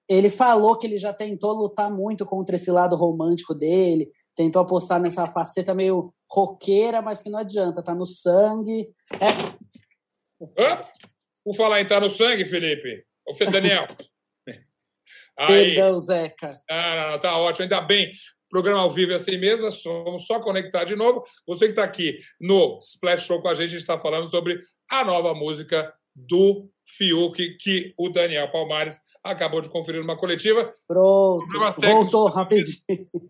ele 0.09 0.31
falou 0.31 0.79
que 0.79 0.87
ele 0.87 0.99
já 0.99 1.13
tentou 1.13 1.53
lutar 1.53 1.91
muito 1.91 2.25
contra 2.25 2.55
esse 2.55 2.71
lado 2.71 2.95
romântico 2.95 3.57
dele, 3.57 4.09
tentou 4.35 4.63
apostar 4.63 5.01
nessa 5.01 5.27
faceta 5.27 5.75
meio 5.75 6.13
roqueira, 6.31 7.03
mas 7.03 7.21
que 7.21 7.31
não 7.31 7.39
adianta, 7.39 7.83
tá 7.83 7.95
no 7.95 8.07
sangue. 8.07 8.89
É... 9.21 10.63
Hã? 10.63 10.79
Por 11.45 11.57
falar 11.57 11.81
em 11.81 11.87
tá 11.87 12.01
no 12.01 12.11
sangue, 12.11 12.45
Felipe, 12.45 13.05
o 13.27 13.51
Daniel. 13.51 13.87
Aí, 15.39 15.75
Perdão, 15.75 15.99
Zeca. 15.99 16.51
Ah, 16.71 16.97
não, 16.97 17.11
não, 17.13 17.19
tá 17.19 17.39
ótimo, 17.39 17.65
ainda 17.65 17.81
bem. 17.81 18.13
Programa 18.49 18.83
ao 18.83 18.91
vivo 18.91 19.13
é 19.13 19.15
assim 19.15 19.39
mesmo, 19.39 19.71
vamos 20.05 20.27
só 20.27 20.39
conectar 20.39 20.85
de 20.85 20.95
novo. 20.95 21.25
Você 21.47 21.65
que 21.65 21.73
está 21.73 21.85
aqui 21.85 22.19
no 22.39 22.79
Splash 22.83 23.25
Show 23.25 23.41
com 23.41 23.49
a 23.49 23.55
gente, 23.55 23.65
a 23.65 23.69
gente 23.69 23.81
está 23.81 23.99
falando 23.99 24.29
sobre 24.29 24.61
a 24.91 25.03
nova 25.05 25.35
música 25.35 25.93
do 26.15 26.69
Fiuk, 26.87 27.57
que 27.57 27.95
o 27.99 28.11
Daniel 28.11 28.51
Palmares 28.51 29.01
acabou 29.23 29.61
de 29.61 29.69
conferir 29.69 30.01
numa 30.01 30.17
coletiva. 30.17 30.75
Pronto, 30.87 31.47
voltou 31.81 32.29
rapidinho. 32.29 32.77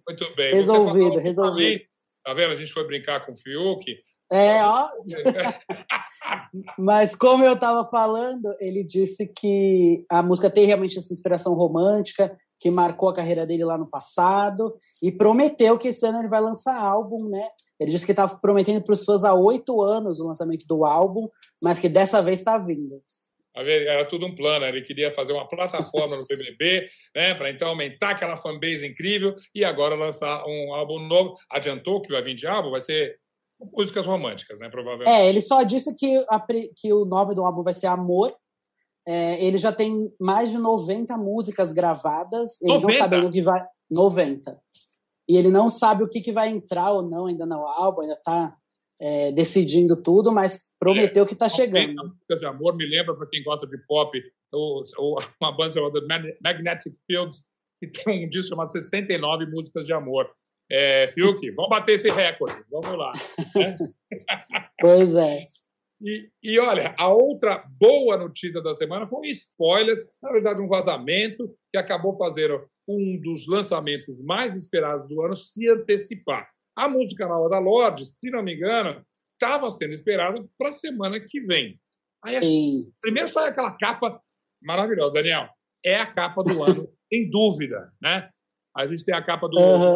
Muito 0.08 0.34
bem. 0.34 0.54
Resolvido, 0.54 1.18
resolvido. 1.18 1.80
Tá 2.24 2.34
vendo? 2.34 2.52
A 2.52 2.56
gente 2.56 2.72
foi 2.72 2.86
brincar 2.86 3.24
com 3.24 3.32
o 3.32 3.34
Fiuk. 3.36 3.84
É, 4.30 4.64
ó. 4.64 4.88
Mas 6.78 7.14
como 7.14 7.44
eu 7.44 7.52
estava 7.52 7.84
falando, 7.84 8.54
ele 8.60 8.82
disse 8.82 9.26
que 9.26 10.06
a 10.10 10.22
música 10.22 10.48
tem 10.48 10.64
realmente 10.64 10.98
essa 10.98 11.12
inspiração 11.12 11.52
romântica, 11.54 12.34
que 12.58 12.70
marcou 12.70 13.08
a 13.08 13.14
carreira 13.14 13.44
dele 13.44 13.64
lá 13.64 13.76
no 13.76 13.90
passado, 13.90 14.74
e 15.02 15.10
prometeu 15.10 15.76
que 15.78 15.88
esse 15.88 16.06
ano 16.06 16.20
ele 16.20 16.28
vai 16.28 16.40
lançar 16.40 16.80
álbum, 16.80 17.28
né? 17.28 17.46
Ele 17.78 17.90
disse 17.90 18.06
que 18.06 18.12
estava 18.12 18.38
prometendo 18.38 18.82
para 18.82 18.92
os 18.92 19.04
fãs 19.04 19.24
há 19.24 19.34
oito 19.34 19.82
anos 19.82 20.20
o 20.20 20.26
lançamento 20.26 20.64
do 20.66 20.84
álbum, 20.84 21.28
mas 21.60 21.78
que 21.78 21.88
dessa 21.88 22.22
vez 22.22 22.38
está 22.38 22.56
vindo. 22.56 23.02
Era 23.54 24.04
tudo 24.06 24.26
um 24.26 24.34
plano, 24.34 24.64
ele 24.64 24.82
queria 24.82 25.12
fazer 25.12 25.32
uma 25.32 25.46
plataforma 25.46 26.16
no 26.16 26.22
BBB, 26.28 26.88
né, 27.14 27.34
para 27.34 27.50
então 27.50 27.68
aumentar 27.68 28.10
aquela 28.10 28.36
fanbase 28.36 28.86
incrível 28.86 29.34
e 29.54 29.64
agora 29.64 29.94
lançar 29.94 30.44
um 30.46 30.74
álbum 30.74 30.98
novo. 31.00 31.36
Adiantou 31.50 32.00
que 32.00 32.12
vai 32.12 32.22
vir 32.22 32.34
de 32.34 32.46
álbum, 32.46 32.70
vai 32.70 32.80
ser 32.80 33.18
músicas 33.76 34.06
românticas, 34.06 34.58
né, 34.60 34.68
provavelmente. 34.68 35.10
É, 35.10 35.28
ele 35.28 35.40
só 35.40 35.62
disse 35.62 35.94
que, 35.94 36.24
a, 36.28 36.44
que 36.74 36.92
o 36.92 37.04
nome 37.04 37.34
do 37.34 37.44
álbum 37.44 37.62
vai 37.62 37.74
ser 37.74 37.86
Amor. 37.86 38.34
É, 39.06 39.44
ele 39.44 39.58
já 39.58 39.72
tem 39.72 40.14
mais 40.18 40.52
de 40.52 40.58
90 40.58 41.16
músicas 41.18 41.72
gravadas. 41.72 42.60
Ele 42.62 42.74
90? 42.74 42.86
não 42.86 42.98
sabe 42.98 43.26
o 43.26 43.30
que 43.30 43.42
vai. 43.42 43.66
90. 43.90 44.58
E 45.28 45.36
ele 45.36 45.50
não 45.50 45.68
sabe 45.68 46.04
o 46.04 46.08
que, 46.08 46.20
que 46.20 46.32
vai 46.32 46.48
entrar 46.48 46.90
ou 46.90 47.02
não 47.02 47.26
ainda 47.26 47.44
no 47.44 47.66
álbum, 47.66 48.02
ainda 48.02 48.14
está 48.14 48.56
é, 49.02 49.32
decidindo 49.32 50.00
tudo, 50.00 50.30
mas 50.30 50.76
prometeu 50.78 51.26
que 51.26 51.32
está 51.32 51.48
chegando. 51.48 51.92
Músicas 51.92 52.38
de 52.38 52.46
amor 52.46 52.76
me 52.76 52.86
lembra, 52.86 53.16
para 53.16 53.26
quem 53.26 53.42
gosta 53.42 53.66
de 53.66 53.76
pop, 53.84 54.16
o, 54.52 54.82
o, 54.98 55.18
uma 55.40 55.56
banda 55.56 55.72
chamada 55.72 56.00
Magnetic 56.40 56.94
Fields, 57.04 57.42
que 57.80 57.88
tem 57.88 58.24
um 58.24 58.28
disco 58.28 58.50
chamado 58.50 58.70
69 58.70 59.46
Músicas 59.46 59.86
de 59.86 59.92
Amor. 59.92 60.30
É, 60.70 61.08
Fiuk, 61.08 61.50
vamos 61.50 61.70
bater 61.70 61.94
esse 61.94 62.08
recorde, 62.10 62.64
vamos 62.70 62.96
lá. 62.96 63.10
pois 64.80 65.16
é. 65.16 65.36
E, 66.00 66.30
e, 66.40 66.58
olha, 66.60 66.94
a 66.96 67.08
outra 67.08 67.64
boa 67.78 68.16
notícia 68.16 68.62
da 68.62 68.72
semana 68.72 69.08
foi 69.08 69.18
um 69.18 69.24
spoiler, 69.24 70.08
na 70.22 70.30
verdade, 70.30 70.62
um 70.62 70.68
vazamento 70.68 71.52
que 71.72 71.78
acabou 71.78 72.14
fazendo 72.14 72.64
um 72.86 73.18
dos 73.20 73.48
lançamentos 73.48 74.16
mais 74.22 74.56
esperados 74.56 75.08
do 75.08 75.20
ano 75.22 75.34
se 75.34 75.68
antecipar. 75.68 76.48
A 76.76 76.88
música 76.88 77.26
nova 77.26 77.48
da 77.48 77.58
Lorde, 77.58 78.04
se 78.04 78.30
não 78.30 78.42
me 78.42 78.54
engano, 78.54 79.04
estava 79.34 79.68
sendo 79.70 79.92
esperada 79.92 80.42
para 80.58 80.70
a 80.70 80.72
semana 80.72 81.20
que 81.20 81.40
vem. 81.40 81.78
Aí, 82.24 82.40
primeiro 83.00 83.28
sai 83.28 83.48
aquela 83.48 83.72
capa 83.72 84.20
maravilhosa, 84.62 85.12
Daniel. 85.12 85.48
é 85.84 85.96
a 85.96 86.06
capa 86.06 86.42
do 86.42 86.62
ano, 86.62 86.88
sem 87.12 87.28
dúvida, 87.28 87.92
né? 88.00 88.26
A 88.76 88.86
gente 88.86 89.04
tem 89.04 89.14
a 89.14 89.22
capa 89.22 89.48
do. 89.48 89.60
Uhum. 89.60 89.94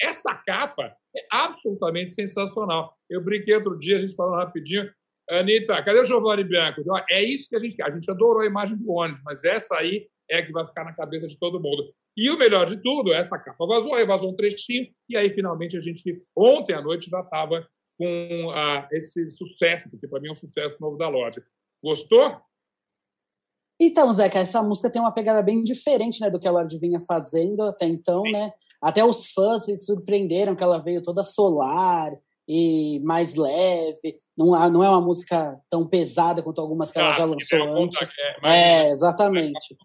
Essa 0.00 0.34
capa 0.34 0.94
é 1.16 1.26
absolutamente 1.30 2.14
sensacional. 2.14 2.96
Eu 3.10 3.22
brinquei 3.22 3.54
outro 3.54 3.76
dia, 3.76 3.96
a 3.96 3.98
gente 3.98 4.14
falou 4.14 4.36
rapidinho. 4.36 4.88
Anitta, 5.30 5.82
cadê 5.82 6.00
o 6.00 6.04
Giovanni 6.04 6.44
Bianco? 6.44 6.82
É 7.10 7.22
isso 7.22 7.48
que 7.48 7.56
a 7.56 7.58
gente 7.58 7.76
quer. 7.76 7.84
A 7.84 7.90
gente 7.90 8.10
adorou 8.10 8.42
a 8.42 8.46
imagem 8.46 8.76
do 8.76 8.90
ônibus, 8.90 9.22
mas 9.24 9.44
essa 9.44 9.76
aí 9.76 10.08
é 10.30 10.42
que 10.42 10.52
vai 10.52 10.66
ficar 10.66 10.84
na 10.84 10.94
cabeça 10.94 11.26
de 11.26 11.38
todo 11.38 11.60
mundo. 11.60 11.90
E 12.16 12.30
o 12.30 12.38
melhor 12.38 12.66
de 12.66 12.82
tudo, 12.82 13.12
essa 13.12 13.38
capa 13.38 13.66
vazou, 13.66 13.94
aí 13.94 14.04
vazou 14.04 14.30
um 14.30 14.36
trechinho, 14.36 14.86
e 15.08 15.16
aí 15.16 15.30
finalmente 15.30 15.76
a 15.76 15.80
gente, 15.80 16.22
ontem 16.36 16.74
à 16.74 16.82
noite, 16.82 17.08
já 17.08 17.20
estava 17.20 17.66
com 17.98 18.50
ah, 18.54 18.86
esse 18.92 19.30
sucesso, 19.30 19.88
porque 19.90 20.06
para 20.06 20.20
mim 20.20 20.28
é 20.28 20.32
um 20.32 20.34
sucesso 20.34 20.76
novo 20.80 20.96
da 20.96 21.08
loja. 21.08 21.42
Gostou? 21.82 22.40
Então, 23.80 24.12
Zeca, 24.12 24.38
essa 24.38 24.62
música 24.62 24.90
tem 24.90 25.00
uma 25.00 25.12
pegada 25.12 25.42
bem 25.42 25.62
diferente 25.64 26.20
né, 26.20 26.30
do 26.30 26.38
que 26.38 26.46
a 26.46 26.52
Lorde 26.52 26.78
vinha 26.78 27.00
fazendo 27.00 27.62
até 27.62 27.86
então, 27.86 28.22
Sim. 28.22 28.32
né? 28.32 28.52
Até 28.80 29.04
os 29.04 29.32
fãs 29.32 29.64
se 29.64 29.76
surpreenderam 29.76 30.54
que 30.54 30.62
ela 30.62 30.78
veio 30.78 31.02
toda 31.02 31.24
solar 31.24 32.12
e 32.48 33.00
mais 33.00 33.34
leve. 33.36 34.16
Não, 34.36 34.50
não 34.70 34.84
é 34.84 34.88
uma 34.88 35.00
música 35.00 35.58
tão 35.70 35.86
pesada 35.86 36.42
quanto 36.42 36.60
algumas 36.60 36.90
que 36.90 36.98
ela 36.98 37.12
já 37.12 37.24
lançou 37.24 37.62
antes. 37.82 38.18
É, 38.18 38.82
é 38.84 38.90
exatamente. 38.90 39.76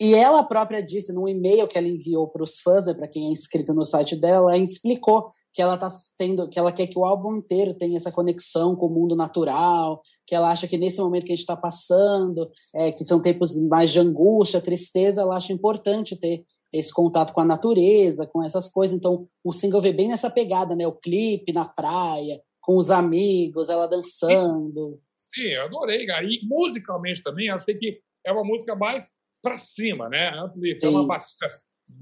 E 0.00 0.14
ela 0.14 0.44
própria 0.44 0.80
disse 0.80 1.12
num 1.12 1.26
e-mail 1.26 1.66
que 1.66 1.76
ela 1.76 1.88
enviou 1.88 2.28
para 2.28 2.42
os 2.42 2.60
fãs, 2.60 2.86
né, 2.86 2.94
para 2.94 3.08
quem 3.08 3.26
é 3.26 3.30
inscrito 3.30 3.74
no 3.74 3.84
site 3.84 4.14
dela, 4.14 4.54
ela 4.54 4.62
explicou 4.62 5.28
que 5.52 5.60
ela 5.60 5.76
tá 5.76 5.90
tendo, 6.16 6.48
que 6.48 6.56
ela 6.56 6.70
quer 6.70 6.86
que 6.86 6.96
o 6.96 7.04
álbum 7.04 7.34
inteiro 7.34 7.74
tenha 7.74 7.96
essa 7.96 8.12
conexão 8.12 8.76
com 8.76 8.86
o 8.86 8.90
mundo 8.90 9.16
natural, 9.16 10.00
que 10.24 10.36
ela 10.36 10.52
acha 10.52 10.68
que 10.68 10.78
nesse 10.78 11.00
momento 11.00 11.24
que 11.24 11.32
a 11.32 11.34
gente 11.34 11.42
está 11.42 11.56
passando, 11.56 12.48
é, 12.76 12.90
que 12.92 13.04
são 13.04 13.20
tempos 13.20 13.60
mais 13.66 13.90
de 13.90 13.98
angústia, 13.98 14.60
tristeza, 14.60 15.22
ela 15.22 15.36
acha 15.36 15.52
importante 15.52 16.14
ter 16.14 16.44
esse 16.72 16.92
contato 16.92 17.32
com 17.32 17.40
a 17.40 17.44
natureza, 17.44 18.26
com 18.26 18.44
essas 18.44 18.70
coisas. 18.70 18.96
Então, 18.96 19.26
o 19.42 19.52
single 19.52 19.80
vê 19.80 19.92
bem 19.92 20.06
nessa 20.06 20.30
pegada, 20.30 20.76
né? 20.76 20.86
O 20.86 20.92
clipe 20.92 21.52
na 21.52 21.64
praia, 21.64 22.40
com 22.60 22.76
os 22.76 22.90
amigos, 22.90 23.68
ela 23.68 23.88
dançando. 23.88 25.00
Sim, 25.16 25.48
eu 25.48 25.64
adorei, 25.64 26.06
cara. 26.06 26.24
E 26.24 26.38
musicalmente 26.44 27.22
também, 27.22 27.50
achei 27.50 27.74
que 27.74 28.00
é 28.24 28.30
uma 28.30 28.44
música 28.44 28.76
mais 28.76 29.08
para 29.48 29.58
cima, 29.58 30.08
né? 30.08 30.28
É 30.28 30.88
uma 30.88 31.06
batida 31.06 31.46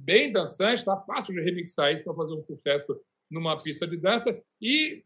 bem 0.05 0.33
dançante, 0.33 0.85
tá 0.85 0.97
fácil 1.07 1.33
de 1.33 1.41
remixar 1.41 1.93
isso 1.93 2.03
para 2.03 2.15
fazer 2.15 2.35
um 2.35 2.43
sucesso 2.43 3.01
numa 3.31 3.57
pista 3.57 3.87
de 3.87 3.97
dança. 3.97 4.41
E 4.61 5.05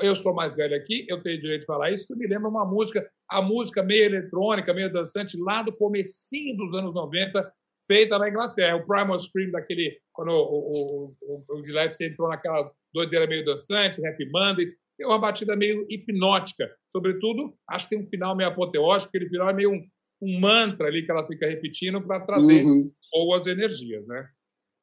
eu 0.00 0.14
sou 0.14 0.32
mais 0.32 0.54
velho 0.54 0.76
aqui, 0.76 1.04
eu 1.08 1.20
tenho 1.22 1.40
direito 1.40 1.62
de 1.62 1.66
falar 1.66 1.90
isso, 1.90 2.04
isso 2.04 2.16
me 2.16 2.26
lembra 2.26 2.48
uma 2.48 2.64
música, 2.64 3.08
a 3.28 3.42
música 3.42 3.82
meio 3.82 4.04
eletrônica, 4.04 4.72
meio 4.72 4.92
dançante, 4.92 5.36
lá 5.36 5.62
do 5.62 5.72
comecinho 5.72 6.56
dos 6.56 6.72
anos 6.74 6.94
90, 6.94 7.52
feita 7.84 8.16
na 8.16 8.28
Inglaterra. 8.28 8.76
O 8.76 8.86
Primal 8.86 9.18
Scream 9.18 9.50
daquele, 9.50 9.98
quando 10.12 10.30
o, 10.30 10.70
o, 10.70 11.16
o, 11.20 11.44
o 11.48 11.64
Gillespie 11.64 12.06
entrou 12.06 12.28
naquela 12.28 12.70
doideira 12.94 13.26
meio 13.26 13.44
dançante, 13.44 14.06
Happy 14.06 14.30
Mondays, 14.30 14.70
é 15.00 15.06
uma 15.06 15.18
batida 15.18 15.56
meio 15.56 15.84
hipnótica. 15.90 16.72
Sobretudo, 16.88 17.54
acho 17.68 17.88
que 17.88 17.96
tem 17.96 18.04
um 18.04 18.08
final 18.08 18.36
meio 18.36 18.50
apoteótico, 18.50 19.08
aquele 19.08 19.28
final 19.28 19.50
é 19.50 19.52
meio 19.52 19.72
um, 19.72 19.82
um 20.22 20.40
mantra 20.40 20.86
ali 20.86 21.04
que 21.04 21.10
ela 21.10 21.26
fica 21.26 21.46
repetindo 21.46 22.00
para 22.00 22.20
trazer 22.20 22.64
uhum. 22.64 22.88
boas 23.12 23.46
energias, 23.46 24.06
né? 24.06 24.24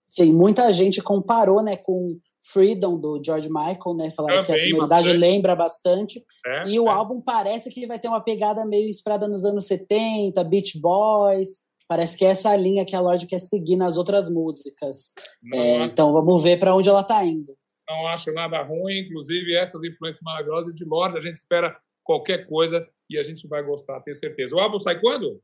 Sim, 0.10 0.34
muita 0.34 0.74
gente 0.74 1.04
comparou, 1.04 1.62
né, 1.62 1.78
com 1.78 2.20
Freedom 2.42 3.00
do 3.00 3.22
George 3.24 3.48
Michael, 3.48 3.96
né, 3.96 4.10
falaram 4.10 4.42
que 4.42 4.52
a 4.52 4.58
sonoridade 4.58 5.14
lembra 5.14 5.56
bastante. 5.56 6.20
É, 6.46 6.64
e 6.68 6.80
o 6.80 6.88
é. 6.88 6.90
álbum 6.90 7.22
parece 7.22 7.70
que 7.70 7.86
vai 7.86 8.00
ter 8.00 8.08
uma 8.08 8.20
pegada 8.20 8.66
meio 8.66 8.90
inspirada 8.90 9.28
nos 9.28 9.46
anos 9.46 9.68
70, 9.68 10.44
Beach 10.46 10.80
Boys. 10.82 11.70
Parece 11.88 12.18
que 12.18 12.26
é 12.26 12.30
essa 12.30 12.56
linha 12.56 12.86
que 12.86 12.96
a 12.96 13.00
Lorde 13.00 13.28
quer 13.28 13.40
seguir 13.40 13.76
nas 13.76 13.98
outras 13.98 14.32
músicas. 14.32 15.14
É, 15.54 15.86
então 15.86 16.12
vamos 16.12 16.42
ver 16.42 16.58
para 16.58 16.76
onde 16.76 16.90
ela 16.90 17.02
está 17.02 17.24
indo. 17.24 17.56
Não 17.88 18.08
acho 18.08 18.32
nada 18.34 18.62
ruim, 18.64 19.00
inclusive 19.00 19.56
essas 19.56 19.84
influências 19.84 20.22
maravilhosas 20.24 20.74
de 20.74 20.86
Lorde, 20.86 21.18
a 21.18 21.22
gente 21.22 21.38
espera 21.38 21.76
qualquer 22.04 22.48
coisa 22.48 22.88
e 23.10 23.18
a 23.18 23.24
gente 23.24 23.48
vai 23.48 23.64
gostar, 23.64 24.02
tenho 24.02 24.16
certeza. 24.16 24.56
O 24.56 24.60
álbum 24.60 24.80
sai 24.80 25.00
quando? 25.00 25.42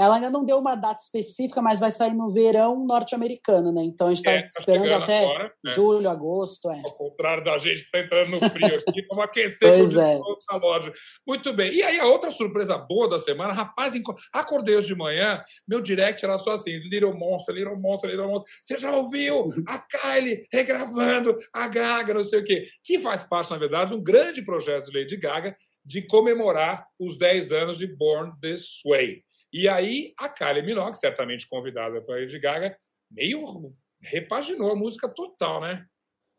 Ela 0.00 0.14
ainda 0.14 0.30
não 0.30 0.46
deu 0.46 0.58
uma 0.58 0.76
data 0.76 0.98
específica, 0.98 1.60
mas 1.60 1.78
vai 1.78 1.90
sair 1.90 2.14
no 2.14 2.32
verão 2.32 2.86
norte-americano, 2.86 3.70
né? 3.70 3.82
Então 3.84 4.06
a 4.06 4.10
gente 4.14 4.20
está 4.20 4.30
é, 4.30 4.40
tá 4.40 4.48
esperando 4.58 4.94
até 4.94 5.24
agora, 5.24 5.44
né? 5.44 5.72
julho, 5.72 6.08
agosto. 6.08 6.70
É. 6.70 6.76
Ao 6.82 6.96
contrário 6.96 7.44
da 7.44 7.58
gente 7.58 7.82
que 7.82 7.84
está 7.84 8.00
entrando 8.00 8.30
no 8.30 8.50
frio 8.50 8.66
aqui, 8.66 9.06
vamos 9.12 9.24
aquecer 9.24 9.68
pois 9.68 9.96
é. 9.98 10.18
a 10.52 10.56
loja. 10.56 10.90
Muito 11.26 11.52
bem. 11.52 11.70
E 11.70 11.82
aí, 11.82 12.00
a 12.00 12.06
outra 12.06 12.30
surpresa 12.30 12.78
boa 12.78 13.10
da 13.10 13.18
semana, 13.18 13.52
rapaz, 13.52 13.92
acordei 14.32 14.74
hoje 14.74 14.88
de 14.88 14.94
manhã, 14.94 15.42
meu 15.68 15.82
direct 15.82 16.24
era 16.24 16.38
só 16.38 16.52
assim: 16.52 16.78
Little 16.88 17.14
Monster, 17.14 17.54
Little 17.54 17.76
Monster, 17.78 18.10
Little 18.10 18.26
Monster. 18.26 18.50
Você 18.62 18.78
já 18.78 18.96
ouviu 18.96 19.48
a 19.68 19.78
Kylie 19.86 20.46
regravando 20.50 21.36
a 21.52 21.68
Gaga, 21.68 22.14
não 22.14 22.24
sei 22.24 22.40
o 22.40 22.44
quê. 22.44 22.66
Que 22.82 22.98
faz 22.98 23.22
parte, 23.22 23.50
na 23.50 23.58
verdade, 23.58 23.90
de 23.90 23.98
um 23.98 24.02
grande 24.02 24.42
projeto 24.42 24.90
de 24.90 24.98
Lady 24.98 25.18
Gaga 25.18 25.54
de 25.84 26.02
comemorar 26.02 26.86
os 26.98 27.18
10 27.18 27.52
anos 27.52 27.78
de 27.78 27.86
Born 27.86 28.32
This 28.40 28.80
Way. 28.84 29.22
E 29.52 29.68
aí 29.68 30.12
a 30.18 30.28
Kylie 30.28 30.62
Minogue, 30.62 30.96
certamente 30.96 31.48
convidada 31.48 32.00
para 32.02 32.20
Lady 32.20 32.38
Gaga, 32.38 32.76
meio 33.10 33.74
repaginou 34.00 34.70
a 34.70 34.76
música 34.76 35.08
total, 35.08 35.60
né? 35.60 35.84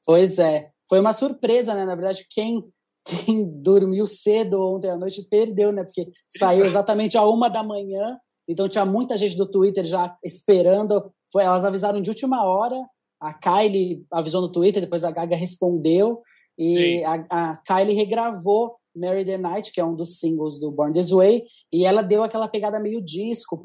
Pois 0.06 0.39
é. 0.39 0.71
Foi 0.88 0.99
uma 0.99 1.13
surpresa, 1.13 1.75
né? 1.75 1.86
Na 1.86 1.95
verdade, 1.95 2.25
quem, 2.30 2.63
quem 3.06 3.47
dormiu 3.62 4.08
cedo 4.08 4.62
ontem 4.62 4.89
à 4.89 4.97
noite 4.97 5.27
perdeu, 5.30 5.71
né? 5.71 5.84
Porque 5.84 6.10
saiu 6.27 6.65
exatamente 6.65 7.17
a 7.17 7.25
uma 7.25 7.49
da 7.49 7.63
manhã. 7.63 8.17
Então 8.47 8.67
tinha 8.67 8.86
muita 8.86 9.17
gente 9.17 9.38
do 9.38 9.49
Twitter 9.49 9.86
já 9.86 10.17
esperando. 10.23 11.12
Foi, 11.32 11.43
elas 11.43 11.63
avisaram 11.63 12.01
de 12.01 12.10
última 12.10 12.43
hora. 12.43 12.75
A 13.21 13.34
Kylie 13.34 14.04
avisou 14.12 14.41
no 14.41 14.51
Twitter, 14.51 14.82
depois 14.82 15.04
a 15.04 15.12
Gaga 15.12 15.36
respondeu. 15.36 16.21
E 16.58 17.04
a, 17.06 17.51
a 17.51 17.58
Kylie 17.58 17.95
regravou 17.95 18.75
Mary 18.95 19.25
the 19.25 19.38
Night, 19.38 19.71
que 19.71 19.80
é 19.80 19.86
um 19.86 19.95
dos 19.95 20.19
singles 20.19 20.60
do 20.60 20.71
Born 20.71 20.93
This 20.93 21.12
Way, 21.12 21.43
e 21.73 21.86
ela 21.86 22.01
deu 22.01 22.23
aquela 22.23 22.47
pegada 22.47 22.80
meio 22.80 23.01
disco 23.01 23.60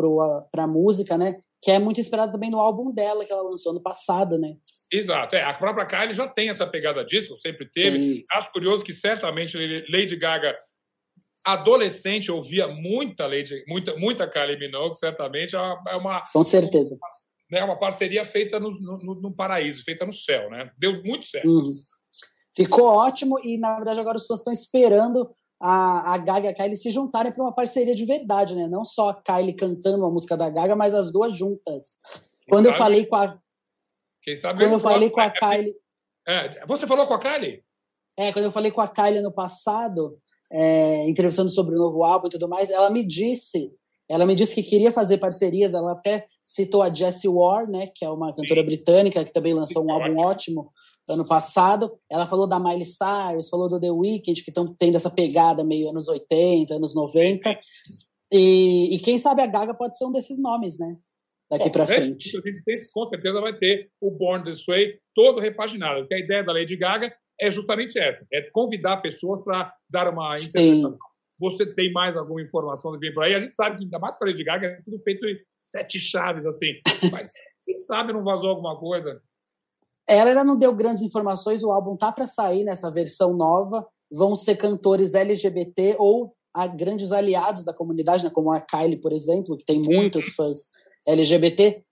para 0.51 0.65
a 0.65 0.69
música, 0.69 1.19
né? 1.19 1.37
Que 1.61 1.71
é 1.71 1.79
muito 1.79 2.01
inspirada 2.01 2.33
também 2.33 2.51
no 2.51 2.61
álbum 2.61 2.93
dela 2.93 3.25
que 3.25 3.33
ela 3.33 3.43
lançou 3.43 3.73
no 3.75 3.83
passado, 3.83 4.39
né? 4.39 4.55
Exato, 4.93 5.35
é, 5.35 5.43
a 5.43 5.55
própria 5.55 5.87
Kylie 5.87 6.15
já 6.15 6.29
tem 6.29 6.49
essa 6.49 6.67
pegada 6.67 7.05
disco, 7.05 7.37
sempre 7.37 7.69
teve. 7.71 7.99
Sim. 7.99 8.23
Acho 8.33 8.53
curioso 8.53 8.85
que 8.85 8.93
certamente 8.93 9.57
Lady 9.91 10.17
Gaga 10.17 10.57
adolescente 11.45 12.31
ouvia 12.31 12.67
muita 12.67 13.27
Lady, 13.27 13.65
muita, 13.69 13.97
muita 13.97 14.29
Kylie 14.29 14.59
Minogue, 14.59 14.97
certamente 14.97 15.55
é 15.55 15.97
uma 15.97 16.29
com 16.33 16.43
certeza 16.43 16.99
é 17.53 17.65
uma 17.65 17.79
parceria 17.79 18.25
feita 18.25 18.59
no, 18.59 18.71
no, 18.81 19.21
no, 19.21 19.35
paraíso, 19.35 19.85
feita 19.85 20.05
no 20.05 20.13
céu, 20.13 20.51
né? 20.51 20.71
Deu 20.77 21.03
muito 21.05 21.27
certo. 21.27 21.49
Uhum. 21.49 21.73
Ficou 22.57 22.87
ótimo 22.87 23.39
e, 23.45 23.59
na 23.59 23.77
verdade, 23.77 24.01
agora 24.01 24.17
os 24.17 24.27
fãs 24.27 24.41
estão 24.41 24.53
esperando 24.53 25.31
a, 25.61 26.15
a 26.15 26.19
Gaga 26.19 26.47
e 26.47 26.49
a 26.49 26.55
Kylie 26.55 26.77
se 26.77 26.91
juntarem 26.91 27.31
para 27.31 27.45
uma 27.45 27.55
parceria 27.55 27.95
de 27.95 28.05
verdade, 28.07 28.55
né? 28.55 28.67
Não 28.67 28.83
só 28.83 29.11
a 29.11 29.15
Kylie 29.15 29.55
cantando 29.55 30.05
a 30.07 30.11
música 30.11 30.37
da 30.37 30.49
Gaga, 30.49 30.75
mas 30.75 30.95
as 30.95 31.13
duas 31.13 31.37
juntas. 31.37 31.97
Quem 32.39 32.49
quando 32.49 32.65
sabe, 32.65 32.75
eu 32.75 32.79
falei 32.79 33.07
com 33.07 33.17
a. 33.17 33.39
Quem 34.23 34.37
sabe 34.37 34.65
quando 34.65 34.73
eu 34.73 34.81
falei 34.81 35.11
com 35.11 35.21
a 35.21 35.31
Kylie. 35.31 35.75
É, 36.27 36.67
você 36.67 36.87
falou 36.87 37.07
com 37.07 37.15
a 37.15 37.19
Kylie? 37.19 37.63
É, 38.19 38.33
quando 38.33 38.47
eu 38.47 38.51
falei 38.51 38.71
com 38.71 38.81
a 38.81 38.89
Kylie 38.89 39.21
no 39.21 39.33
passado, 39.33 40.19
é, 40.51 41.09
entrevistando 41.09 41.51
sobre 41.51 41.75
o 41.75 41.79
novo 41.79 42.03
álbum 42.05 42.27
e 42.27 42.31
tudo 42.31 42.49
mais, 42.49 42.71
ela 42.71 42.91
me 42.91 43.07
disse. 43.07 43.71
Ela 44.09 44.25
me 44.25 44.37
disse 44.37 44.55
que 44.55 44.63
queria 44.63 44.93
fazer 44.93 45.19
parcerias, 45.19 45.75
ela 45.75 45.93
até 45.93 46.27
citou 46.45 46.81
a 46.81 46.95
Jessie 46.95 47.29
Ware, 47.29 47.69
né, 47.69 47.89
que 47.93 48.05
é 48.05 48.09
uma 48.09 48.29
cantora 48.29 48.61
Sim. 48.61 48.67
britânica 48.67 49.25
que 49.25 49.33
também 49.33 49.53
lançou 49.53 49.85
um 49.85 49.91
álbum 49.91 50.21
ótimo 50.21 50.71
ano 51.13 51.27
passado. 51.27 51.93
Ela 52.11 52.27
falou 52.27 52.47
da 52.47 52.59
Miley 52.59 52.85
Cyrus, 52.85 53.49
falou 53.49 53.69
do 53.69 53.81
The 53.81 53.91
Weeknd, 53.91 54.43
que 54.43 54.51
estão 54.51 54.65
tendo 54.79 54.97
essa 54.97 55.11
pegada 55.11 55.65
meio 55.65 55.89
anos 55.91 56.09
80, 56.09 56.75
anos 56.75 56.95
90. 56.95 57.59
E, 58.33 58.95
e 58.95 58.99
quem 58.99 59.19
sabe 59.19 59.43
a 59.43 59.47
Gaga 59.47 59.75
pode 59.75 59.97
ser 59.97 60.05
um 60.05 60.13
desses 60.13 60.41
nomes, 60.41 60.79
né? 60.79 60.97
Daqui 61.51 61.71
para 61.71 61.87
frente. 61.87 62.37
A 62.37 62.41
gente 62.41 62.65
tem, 62.65 62.75
com 62.93 63.09
certeza 63.09 63.41
vai 63.41 63.57
ter 63.57 63.89
o 64.01 64.11
Born 64.11 64.45
This 64.45 64.65
Way 64.67 64.99
todo 65.15 65.41
repaginado. 65.41 66.01
Porque 66.01 66.15
a 66.15 66.19
ideia 66.19 66.43
da 66.43 66.53
Lady 66.53 66.77
Gaga 66.77 67.15
é 67.41 67.51
justamente 67.51 67.99
essa: 67.99 68.27
é 68.33 68.43
convidar 68.51 68.97
pessoas 68.99 69.43
para 69.45 69.73
dar 69.89 70.13
uma 70.13 70.35
interpretação. 70.35 70.99
Você 71.39 71.67
tem 71.67 71.93
mais 71.93 72.17
alguma 72.17 72.41
informação 72.41 72.93
que 72.93 72.99
vem 72.99 73.13
por 73.13 73.23
aí? 73.23 73.35
A 73.35 73.41
gente 73.41 73.55
sabe 73.55 73.77
que, 73.77 73.85
ainda 73.85 73.99
mais 73.99 74.17
para 74.17 74.29
a 74.29 74.31
Lady 74.31 74.43
Gaga, 74.43 74.67
é 74.67 74.83
tudo 74.83 74.99
feito 75.03 75.25
em 75.27 75.37
sete 75.61 76.01
chaves, 76.01 76.47
assim. 76.47 76.81
Mas 77.13 77.31
quem 77.63 77.77
sabe 77.79 78.13
não 78.13 78.25
vazou 78.25 78.49
alguma 78.49 78.79
coisa? 78.79 79.21
Ela 80.09 80.31
ainda 80.31 80.45
não 80.45 80.57
deu 80.57 80.75
grandes 80.75 81.03
informações, 81.03 81.63
o 81.63 81.71
álbum 81.71 81.97
tá 81.97 82.13
para 82.13 82.27
sair 82.27 82.65
nessa 82.65 82.91
versão 82.91 83.35
nova. 83.35 83.87
Vão 84.13 84.37
ser 84.37 84.57
cantores 84.57 85.15
LGBT 85.15 85.97
ou 85.99 86.33
a 86.55 86.67
grandes 86.67 87.13
aliados 87.13 87.65
da 87.65 87.75
comunidade, 87.75 88.25
né, 88.25 88.31
como 88.31 88.51
a 88.51 88.61
Kylie, 88.61 89.01
por 89.01 89.13
exemplo, 89.13 89.57
que 89.59 89.65
tem 89.65 89.83
muitos 89.85 90.35
fãs 90.35 90.69
LGBT, 91.07 91.85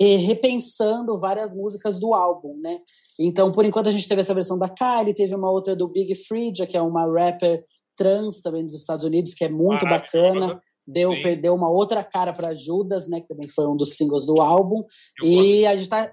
e 0.00 0.16
repensando 0.16 1.18
várias 1.18 1.54
músicas 1.54 1.98
do 1.98 2.14
álbum, 2.14 2.58
né? 2.62 2.80
Então, 3.20 3.52
por 3.52 3.64
enquanto, 3.64 3.88
a 3.88 3.92
gente 3.92 4.08
teve 4.08 4.20
essa 4.20 4.34
versão 4.34 4.58
da 4.58 4.68
Kylie, 4.68 5.14
teve 5.14 5.34
uma 5.34 5.50
outra 5.50 5.76
do 5.76 5.88
Big 5.88 6.14
Freedia, 6.14 6.66
que 6.66 6.76
é 6.76 6.80
uma 6.80 7.06
rapper 7.06 7.64
trans 7.96 8.40
também 8.40 8.64
dos 8.64 8.74
Estados 8.74 9.04
Unidos, 9.04 9.34
que 9.34 9.44
é 9.44 9.48
muito 9.48 9.84
bacana. 9.84 10.60
deu, 10.86 11.12
deu 11.40 11.54
uma 11.54 11.70
outra 11.70 12.04
cara 12.04 12.32
para 12.32 12.54
Judas, 12.54 13.08
né, 13.08 13.20
que 13.20 13.28
também 13.28 13.48
foi 13.48 13.66
um 13.66 13.76
dos 13.76 13.96
singles 13.96 14.26
do 14.26 14.40
álbum. 14.40 14.84
Eu 15.22 15.44
e 15.44 15.66
a 15.66 15.76
gente 15.76 15.88
tá 15.88 16.12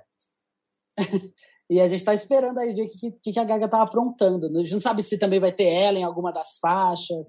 e 1.70 1.80
a 1.80 1.88
gente 1.88 2.04
tá 2.04 2.14
esperando 2.14 2.60
aí 2.60 2.74
ver 2.74 2.84
o 2.84 2.86
que, 2.86 3.12
que, 3.22 3.32
que, 3.34 3.40
a 3.40 3.44
Gaga 3.44 3.68
tá 3.68 3.82
aprontando. 3.82 4.48
A 4.48 4.62
gente 4.62 4.74
não 4.74 4.82
sabe 4.82 5.04
se 5.04 5.18
também 5.18 5.40
vai 5.40 5.52
ter 5.52 5.66
ela 5.66 5.98
em 5.98 6.04
alguma 6.04 6.32
das 6.32 6.58
faixas, 6.60 7.28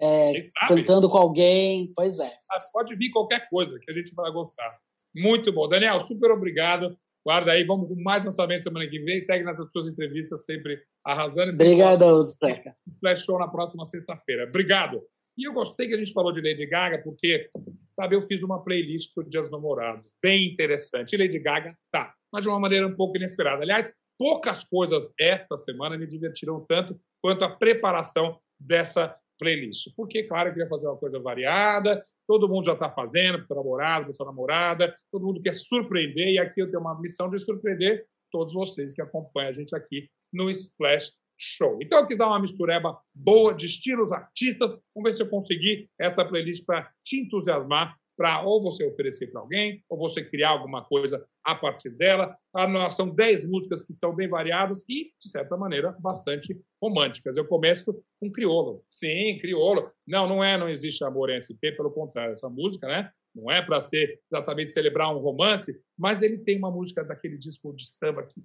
é, 0.00 0.44
cantando 0.68 1.08
com 1.08 1.18
alguém. 1.18 1.92
Pois 1.94 2.18
é. 2.20 2.28
Pode 2.72 2.94
vir 2.96 3.10
qualquer 3.10 3.48
coisa 3.48 3.78
que 3.80 3.90
a 3.90 3.94
gente 3.94 4.14
vai 4.14 4.30
gostar. 4.32 4.68
Muito 5.14 5.52
bom. 5.52 5.68
Daniel, 5.68 6.00
super 6.00 6.30
obrigado. 6.30 6.96
Guarda 7.24 7.52
aí, 7.52 7.64
vamos 7.64 7.88
com 7.88 7.94
mais 8.02 8.24
lançamento 8.24 8.62
semana 8.62 8.86
que 8.88 8.98
vem. 8.98 9.18
Segue 9.18 9.44
nessas 9.44 9.70
tuas 9.72 9.88
entrevistas, 9.88 10.44
sempre 10.44 10.78
arrasando. 11.04 11.54
Obrigadão, 11.54 12.22
Zeca. 12.22 12.76
Flash 13.00 13.24
Show 13.24 13.38
na 13.38 13.48
próxima 13.48 13.84
sexta-feira. 13.84 14.44
Obrigado. 14.46 15.00
E 15.36 15.48
eu 15.48 15.52
gostei 15.52 15.88
que 15.88 15.94
a 15.94 15.96
gente 15.96 16.12
falou 16.12 16.30
de 16.30 16.40
Lady 16.40 16.66
Gaga, 16.66 17.02
porque, 17.02 17.48
sabe, 17.90 18.14
eu 18.14 18.22
fiz 18.22 18.42
uma 18.42 18.62
playlist 18.62 19.12
para 19.14 19.24
o 19.24 19.28
Dia 19.28 19.40
dos 19.40 19.50
Namorados, 19.50 20.14
bem 20.22 20.52
interessante. 20.52 21.14
E 21.14 21.18
Lady 21.18 21.38
Gaga 21.40 21.76
tá, 21.90 22.14
mas 22.34 22.42
de 22.42 22.48
uma 22.48 22.58
maneira 22.58 22.84
um 22.84 22.96
pouco 22.96 23.16
inesperada. 23.16 23.62
Aliás, 23.62 23.88
poucas 24.18 24.64
coisas 24.64 25.14
esta 25.20 25.54
semana 25.56 25.96
me 25.96 26.04
divertiram 26.04 26.66
tanto 26.66 27.00
quanto 27.22 27.44
a 27.44 27.48
preparação 27.48 28.40
dessa 28.58 29.16
playlist. 29.38 29.94
Porque, 29.96 30.24
claro, 30.24 30.48
eu 30.48 30.52
queria 30.52 30.68
fazer 30.68 30.88
uma 30.88 30.96
coisa 30.96 31.20
variada, 31.20 32.02
todo 32.26 32.48
mundo 32.48 32.66
já 32.66 32.72
está 32.72 32.90
fazendo, 32.90 33.46
para 33.46 33.54
o 33.54 33.62
namorado, 33.62 34.04
para 34.06 34.12
sua 34.12 34.26
namorada, 34.26 34.92
todo 35.12 35.24
mundo 35.24 35.40
quer 35.40 35.54
surpreender, 35.54 36.26
e 36.26 36.38
aqui 36.40 36.60
eu 36.60 36.68
tenho 36.68 36.80
uma 36.80 37.00
missão 37.00 37.30
de 37.30 37.38
surpreender 37.38 38.04
todos 38.32 38.52
vocês 38.52 38.92
que 38.92 39.00
acompanham 39.00 39.50
a 39.50 39.52
gente 39.52 39.76
aqui 39.76 40.10
no 40.32 40.50
Splash 40.50 41.12
show. 41.38 41.78
Então 41.80 42.00
eu 42.00 42.06
quis 42.06 42.18
dar 42.18 42.26
uma 42.26 42.40
mistureba 42.40 42.98
boa 43.14 43.54
de 43.54 43.66
estilos 43.66 44.10
artistas. 44.10 44.70
Vamos 44.92 45.04
ver 45.04 45.12
se 45.12 45.22
eu 45.22 45.30
conseguir 45.30 45.88
essa 46.00 46.24
playlist 46.24 46.66
para 46.66 46.90
te 47.04 47.20
entusiasmar 47.20 47.96
para 48.16 48.42
ou 48.42 48.62
você 48.62 48.84
oferecer 48.86 49.28
para 49.30 49.40
alguém, 49.40 49.82
ou 49.88 49.98
você 49.98 50.24
criar 50.24 50.50
alguma 50.50 50.84
coisa 50.84 51.24
a 51.44 51.54
partir 51.54 51.90
dela. 51.90 52.34
Ah, 52.54 52.88
são 52.88 53.08
10 53.08 53.50
músicas 53.50 53.82
que 53.82 53.92
são 53.92 54.14
bem 54.14 54.28
variadas 54.28 54.84
e, 54.88 55.12
de 55.20 55.28
certa 55.28 55.56
maneira, 55.56 55.94
bastante 56.00 56.58
românticas. 56.80 57.36
Eu 57.36 57.46
começo 57.46 58.02
com 58.20 58.30
Criolo. 58.30 58.82
Sim, 58.90 59.38
Criolo. 59.38 59.86
Não, 60.06 60.26
não 60.26 60.42
é, 60.42 60.56
não 60.56 60.68
existe 60.68 61.04
amor 61.04 61.30
em 61.30 61.40
SP, 61.40 61.72
pelo 61.76 61.90
contrário. 61.90 62.32
Essa 62.32 62.48
música, 62.48 62.86
né? 62.86 63.10
Não 63.34 63.50
é 63.50 63.60
para 63.60 63.80
ser 63.80 64.20
exatamente 64.30 64.70
celebrar 64.70 65.14
um 65.14 65.18
romance, 65.18 65.78
mas 65.98 66.22
ele 66.22 66.38
tem 66.38 66.56
uma 66.56 66.70
música 66.70 67.04
daquele 67.04 67.36
disco 67.36 67.74
de 67.74 67.86
samba 67.86 68.26
que 68.26 68.40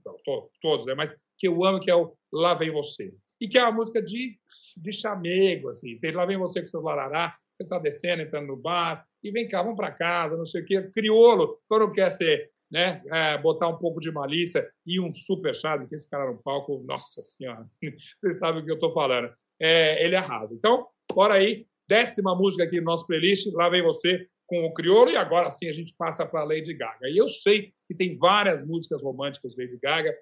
todos, 0.62 0.86
né? 0.86 0.96
Mas 0.96 1.14
que 1.38 1.48
eu 1.48 1.64
amo, 1.64 1.80
que 1.80 1.92
é 1.92 1.96
o 1.96 2.14
Lá 2.34 2.54
Vem 2.54 2.72
Você. 2.72 3.14
E 3.40 3.48
que 3.48 3.58
é 3.58 3.64
uma 3.64 3.72
música 3.72 4.02
de, 4.02 4.38
de 4.76 4.92
chamego, 4.92 5.70
assim. 5.70 5.98
Tem 6.00 6.12
Lá 6.12 6.26
Vem 6.26 6.38
Você 6.38 6.60
com 6.60 6.68
seu 6.68 6.82
larará, 6.82 7.34
você 7.60 7.64
está 7.64 7.78
descendo, 7.78 8.22
entrando 8.22 8.48
no 8.48 8.56
bar, 8.56 9.06
e 9.22 9.32
vem 9.32 9.48
cá, 9.48 9.62
vamos 9.62 9.76
para 9.76 9.92
casa, 9.92 10.38
não 10.38 10.46
sei 10.46 10.62
o 10.62 10.66
quê. 10.66 10.90
Criolo, 10.94 11.60
quando 11.68 11.92
quer 11.92 12.10
ser, 12.10 12.50
né, 12.72 13.02
é, 13.12 13.38
botar 13.38 13.68
um 13.68 13.78
pouco 13.78 14.00
de 14.00 14.12
malícia 14.12 14.70
e 14.86 15.00
um 15.00 15.14
super 15.14 15.54
charme, 15.54 15.88
que 15.88 15.96
esse 15.96 16.10
cara 16.10 16.32
no 16.32 16.42
palco, 16.42 16.82
nossa 16.88 17.22
senhora, 17.22 17.68
vocês 18.18 18.40
sabem 18.40 18.62
o 18.62 18.66
que 18.66 18.72
eu 18.72 18.76
estou 18.76 18.92
falando. 18.92 19.30
É, 19.62 20.06
ele 20.06 20.16
arrasa. 20.16 20.56
Então, 20.56 20.88
bora 21.14 21.34
aí, 21.34 21.68
décima 21.88 22.34
música 22.34 22.64
aqui 22.64 22.80
no 22.80 22.86
nosso 22.86 23.06
playlist, 23.06 23.52
Lá 23.54 23.68
Vem 23.68 23.84
Você, 23.84 24.26
com 24.48 24.66
o 24.66 24.74
crioulo 24.74 25.12
e 25.12 25.18
agora 25.18 25.50
sim 25.50 25.70
a 25.70 25.74
gente 25.74 25.94
passa 25.96 26.26
para 26.26 26.44
Lady 26.44 26.74
Gaga. 26.74 27.10
E 27.10 27.18
eu 27.18 27.28
sei 27.28 27.74
que 27.88 27.96
tem 27.96 28.18
várias 28.18 28.66
músicas 28.66 29.04
românticas 29.04 29.56
Lady 29.58 29.78
Gaga, 29.82 30.16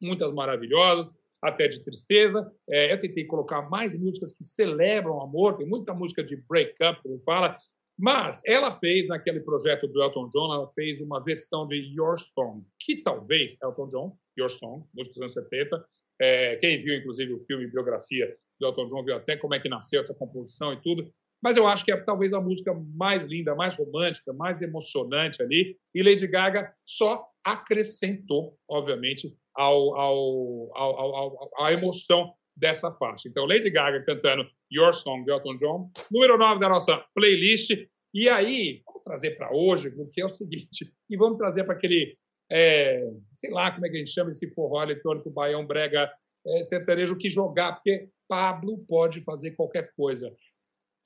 muitas 0.00 0.32
maravilhosas, 0.32 1.19
até 1.42 1.68
de 1.68 1.84
tristeza. 1.84 2.50
É, 2.68 2.92
eu 2.92 2.98
tentei 2.98 3.24
colocar 3.24 3.68
mais 3.68 3.98
músicas 3.98 4.32
que 4.32 4.44
celebram 4.44 5.16
o 5.16 5.22
amor, 5.22 5.56
tem 5.56 5.66
muita 5.66 5.94
música 5.94 6.22
de 6.22 6.36
break-up, 6.36 7.02
como 7.02 7.18
fala, 7.20 7.56
mas 7.98 8.40
ela 8.46 8.72
fez, 8.72 9.08
naquele 9.08 9.40
projeto 9.40 9.86
do 9.86 10.02
Elton 10.02 10.28
John, 10.28 10.54
ela 10.54 10.68
fez 10.68 11.02
uma 11.02 11.22
versão 11.22 11.66
de 11.66 11.76
Your 11.76 12.16
Song, 12.18 12.64
que 12.78 13.02
talvez, 13.02 13.56
Elton 13.62 13.88
John, 13.88 14.16
Your 14.38 14.48
Song, 14.48 14.86
música 14.94 15.12
dos 15.12 15.22
anos 15.22 15.32
70, 15.34 15.84
é, 16.20 16.56
quem 16.56 16.78
viu, 16.82 16.94
inclusive, 16.96 17.32
o 17.32 17.40
filme 17.40 17.66
Biografia 17.66 18.34
do 18.58 18.66
Elton 18.66 18.86
John, 18.86 19.04
viu 19.04 19.16
até 19.16 19.36
como 19.36 19.54
é 19.54 19.58
que 19.58 19.68
nasceu 19.68 20.00
essa 20.00 20.14
composição 20.14 20.72
e 20.72 20.80
tudo. 20.80 21.08
Mas 21.42 21.56
eu 21.56 21.66
acho 21.66 21.84
que 21.84 21.92
é 21.92 21.96
talvez 21.96 22.34
a 22.34 22.40
música 22.40 22.74
mais 22.94 23.26
linda, 23.26 23.54
mais 23.54 23.74
romântica, 23.74 24.32
mais 24.32 24.60
emocionante 24.60 25.42
ali. 25.42 25.78
E 25.94 26.02
Lady 26.02 26.26
Gaga 26.26 26.72
só 26.84 27.26
acrescentou, 27.42 28.58
obviamente, 28.68 29.34
ao, 29.54 29.94
ao, 29.96 30.70
ao, 30.76 31.50
à 31.58 31.72
emoção 31.72 32.32
dessa 32.56 32.90
parte. 32.90 33.28
Então, 33.28 33.46
Lady 33.46 33.70
Gaga 33.70 34.02
cantando 34.04 34.46
Your 34.72 34.92
Song 34.92 35.28
Elton 35.28 35.56
John, 35.56 35.90
número 36.10 36.36
9 36.36 36.60
da 36.60 36.68
nossa 36.68 37.04
playlist. 37.14 37.70
E 38.12 38.28
aí, 38.28 38.82
vamos 38.84 39.04
trazer 39.04 39.36
para 39.36 39.54
hoje, 39.54 39.90
porque 39.90 40.20
é 40.20 40.24
o 40.24 40.28
seguinte, 40.28 40.92
e 41.08 41.16
vamos 41.16 41.38
trazer 41.38 41.64
para 41.64 41.74
aquele, 41.74 42.16
é, 42.50 43.08
sei 43.34 43.50
lá 43.50 43.70
como 43.70 43.86
é 43.86 43.88
que 43.88 43.96
a 43.96 43.98
gente 43.98 44.10
chama 44.10 44.30
esse 44.30 44.52
forró 44.52 44.82
eletrônico, 44.82 45.30
baião, 45.30 45.66
brega, 45.66 46.10
é, 46.46 46.62
sertanejo, 46.62 47.16
que 47.16 47.30
jogar, 47.30 47.74
porque 47.74 48.08
Pablo 48.28 48.78
pode 48.88 49.20
fazer 49.22 49.52
qualquer 49.52 49.92
coisa 49.94 50.34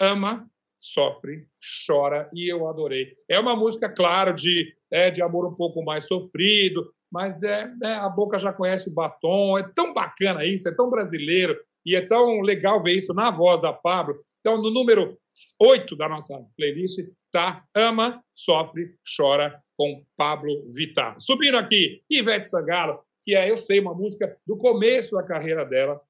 ama, 0.01 0.49
sofre, 0.79 1.47
chora 1.87 2.29
e 2.33 2.51
eu 2.51 2.67
adorei. 2.67 3.11
É 3.29 3.39
uma 3.39 3.57
música, 3.57 3.89
claro, 3.89 4.35
de, 4.35 4.75
é, 4.91 5.11
de 5.11 5.23
amor 5.23 5.47
um 5.47 5.55
pouco 5.55 5.83
mais 5.83 6.07
sofrido, 6.07 6.93
mas 7.15 7.45
é, 7.45 7.73
é, 7.85 7.95
a 7.95 8.09
boca 8.09 8.37
já 8.41 8.53
conhece 8.53 8.91
o 8.91 8.93
batom. 8.93 9.57
É 9.57 9.63
tão 9.73 9.95
bacana 9.95 10.45
isso, 10.45 10.69
é 10.69 10.75
tão 10.75 10.91
brasileiro 10.91 11.57
e 11.87 11.95
é 11.95 12.05
tão 12.05 12.41
legal 12.41 12.83
ver 12.83 12.97
isso 12.97 13.15
na 13.15 13.31
voz 13.31 13.61
da 13.61 13.73
Pablo. 13.73 14.21
Então, 14.41 14.61
no 14.61 14.69
número 14.69 15.17
8 15.61 15.95
da 15.95 16.09
nossa 16.09 16.45
playlist 16.57 17.09
tá 17.31 17.65
Ama, 17.73 18.21
Sofre, 18.35 18.97
Chora 19.17 19.63
com 19.79 20.05
Pablo 20.17 20.67
Vittar. 20.75 21.15
Subindo 21.21 21.57
aqui, 21.57 22.03
Ivete 22.11 22.49
Sangalo, 22.49 22.99
que 23.23 23.37
é, 23.37 23.49
eu 23.49 23.57
sei, 23.57 23.79
uma 23.79 23.95
música 23.95 24.37
do 24.45 24.59
começo 24.59 25.15
da 25.15 25.23
carreira 25.23 25.65
dela, 25.65 26.01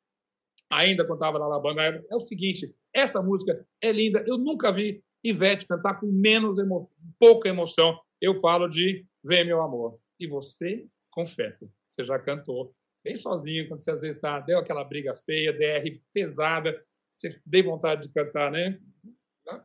ainda 0.72 1.06
quando 1.06 1.18
estava 1.18 1.38
na 1.38 1.60
banda, 1.60 1.82
é 2.10 2.16
o 2.16 2.20
seguinte, 2.20 2.74
essa 2.94 3.20
música 3.20 3.62
é 3.82 3.92
linda. 3.92 4.24
Eu 4.26 4.38
nunca 4.38 4.72
vi 4.72 5.04
Ivete 5.22 5.66
cantar 5.68 6.00
com 6.00 6.06
menos 6.06 6.56
emoção, 6.56 6.90
pouca 7.18 7.46
emoção. 7.46 8.00
Eu 8.22 8.34
falo 8.34 8.68
de 8.68 9.04
Vem 9.22 9.44
Meu 9.44 9.60
Amor. 9.60 9.98
E 10.18 10.26
você, 10.26 10.86
confessa, 11.14 11.70
você 11.88 12.04
já 12.04 12.18
cantou 12.18 12.74
bem 13.04 13.16
sozinho, 13.16 13.68
quando 13.68 13.82
você 13.82 13.90
às 13.90 14.00
vezes 14.00 14.20
tá, 14.20 14.40
deu 14.40 14.58
aquela 14.58 14.82
briga 14.82 15.12
feia, 15.14 15.52
DR 15.52 16.00
pesada, 16.12 16.76
você 17.10 17.38
deu 17.44 17.64
vontade 17.64 18.06
de 18.06 18.14
cantar, 18.14 18.50
né? 18.50 18.78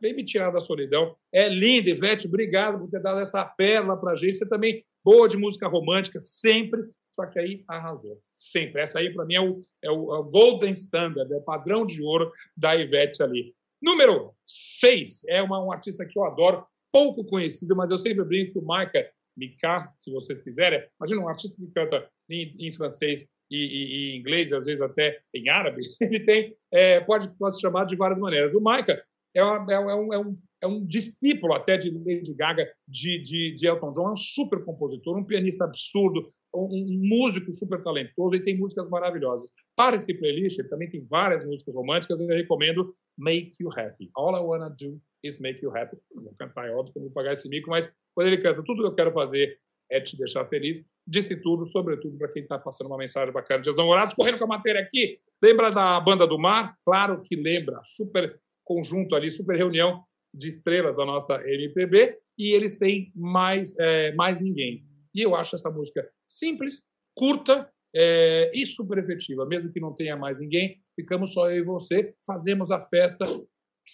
Vem 0.00 0.14
me 0.14 0.22
tirar 0.22 0.50
da 0.50 0.60
solidão. 0.60 1.14
É 1.32 1.48
linda, 1.48 1.88
Ivete, 1.88 2.28
obrigado 2.28 2.78
por 2.78 2.90
ter 2.90 3.00
dado 3.00 3.18
essa 3.18 3.44
pérola 3.44 3.98
pra 3.98 4.14
gente. 4.14 4.36
Você 4.36 4.48
também 4.48 4.84
boa 5.02 5.26
de 5.26 5.38
música 5.38 5.66
romântica, 5.66 6.20
sempre 6.20 6.82
só 7.12 7.26
que 7.26 7.38
aí 7.38 7.64
arrasou. 7.68 8.20
Sempre. 8.36 8.80
Essa 8.80 8.98
aí, 8.98 9.12
para 9.12 9.24
mim, 9.24 9.34
é 9.34 9.40
o, 9.40 9.60
é, 9.82 9.90
o, 9.90 10.14
é 10.14 10.18
o, 10.18 10.24
Golden 10.24 10.70
Standard, 10.70 11.32
é 11.32 11.36
o 11.36 11.42
padrão 11.42 11.84
de 11.84 12.02
ouro 12.02 12.30
da 12.56 12.74
Ivete 12.76 13.22
ali. 13.22 13.54
Número 13.82 14.34
6 14.44 15.24
é 15.28 15.42
uma, 15.42 15.62
um 15.64 15.72
artista 15.72 16.06
que 16.06 16.18
eu 16.18 16.24
adoro, 16.24 16.64
pouco 16.92 17.24
conhecido, 17.24 17.74
mas 17.76 17.90
eu 17.90 17.96
sempre 17.96 18.24
brinco 18.24 18.52
que 18.52 18.58
o 18.58 18.62
Micah 18.62 19.08
Mika, 19.40 19.92
se 19.98 20.12
vocês 20.12 20.42
quiserem. 20.42 20.86
Imagina 21.00 21.22
um 21.22 21.28
artista 21.28 21.56
que 21.56 21.72
canta 21.72 22.06
em, 22.28 22.50
em 22.60 22.70
francês 22.70 23.26
e, 23.50 23.56
e, 23.56 24.14
e, 24.14 24.18
inglês, 24.18 24.52
às 24.52 24.66
vezes 24.66 24.82
até 24.82 25.20
em 25.34 25.48
árabe. 25.48 25.80
Ele 26.00 26.20
tem, 26.20 26.56
é, 26.70 27.00
pode, 27.00 27.28
pode 27.38 27.54
se 27.54 27.60
chamar 27.62 27.86
de 27.86 27.96
várias 27.96 28.20
maneiras. 28.20 28.54
O 28.54 28.60
Micah 28.60 29.02
é, 29.34 29.42
uma, 29.42 29.72
é, 29.72 29.78
um, 29.78 30.12
é, 30.12 30.18
um, 30.18 30.38
é 30.62 30.66
um 30.66 30.84
discípulo 30.84 31.54
até 31.54 31.76
de 31.76 31.90
Lady 31.90 32.34
Gaga, 32.34 32.70
de, 32.86 33.22
de, 33.22 33.54
de 33.54 33.66
Elton 33.66 33.92
John, 33.92 34.08
é 34.08 34.12
um 34.12 34.16
super 34.16 34.64
compositor, 34.64 35.16
um 35.16 35.24
pianista 35.24 35.64
absurdo, 35.64 36.32
um 36.52 37.00
músico 37.08 37.52
super 37.52 37.80
talentoso 37.82 38.34
e 38.34 38.42
tem 38.42 38.58
músicas 38.58 38.88
maravilhosas. 38.88 39.50
Para 39.76 39.96
esse 39.96 40.12
playlist, 40.12 40.58
ele 40.58 40.68
também 40.68 40.90
tem 40.90 41.06
várias 41.06 41.44
músicas 41.44 41.74
românticas, 41.74 42.20
eu 42.20 42.26
recomendo 42.26 42.94
Make 43.16 43.52
You 43.60 43.70
Happy. 43.70 44.10
All 44.16 44.36
I 44.36 44.40
Wanna 44.40 44.70
Do 44.70 45.00
Is 45.22 45.40
Make 45.40 45.64
You 45.64 45.76
Happy. 45.76 45.96
Vou 46.14 46.34
cantar, 46.38 46.68
é 46.68 46.72
óbvio 46.72 46.92
que 46.92 46.98
não 46.98 47.06
vou 47.06 47.14
pagar 47.14 47.32
esse 47.32 47.48
mico, 47.48 47.70
mas 47.70 47.96
quando 48.14 48.28
ele 48.28 48.38
canta 48.38 48.62
Tudo 48.62 48.82
que 48.82 48.88
eu 48.88 48.94
quero 48.94 49.12
fazer 49.12 49.58
é 49.90 50.00
te 50.00 50.16
deixar 50.16 50.46
feliz, 50.46 50.88
disse 51.06 51.42
tudo, 51.42 51.66
sobretudo 51.66 52.16
para 52.16 52.28
quem 52.28 52.42
está 52.42 52.58
passando 52.58 52.86
uma 52.86 52.96
mensagem 52.96 53.32
bacana. 53.32 53.60
Dias 53.60 53.76
namorados, 53.76 54.14
correndo 54.14 54.38
com 54.38 54.44
a 54.44 54.48
matéria 54.58 54.80
aqui. 54.80 55.14
Lembra 55.42 55.70
da 55.70 55.98
Banda 56.00 56.26
do 56.26 56.38
Mar? 56.38 56.76
Claro 56.84 57.20
que 57.24 57.34
lembra. 57.34 57.80
Super 57.84 58.40
conjunto 58.64 59.16
ali, 59.16 59.30
super 59.30 59.56
reunião 59.56 60.04
de 60.32 60.48
estrelas 60.48 60.96
da 60.96 61.04
nossa 61.04 61.42
MPB. 61.44 62.14
E 62.38 62.54
eles 62.54 62.78
têm 62.78 63.12
mais, 63.16 63.76
é, 63.80 64.12
mais 64.14 64.40
ninguém. 64.40 64.84
E 65.12 65.22
eu 65.22 65.34
acho 65.34 65.56
essa 65.56 65.70
música 65.70 66.08
simples, 66.28 66.84
curta 67.16 67.68
é, 67.94 68.50
e 68.54 68.64
super 68.64 68.98
efetiva. 68.98 69.44
Mesmo 69.44 69.72
que 69.72 69.80
não 69.80 69.92
tenha 69.92 70.16
mais 70.16 70.40
ninguém, 70.40 70.80
ficamos 70.94 71.32
só 71.32 71.50
eu 71.50 71.58
e 71.58 71.64
você, 71.64 72.14
fazemos 72.24 72.70
a 72.70 72.86
festa. 72.86 73.24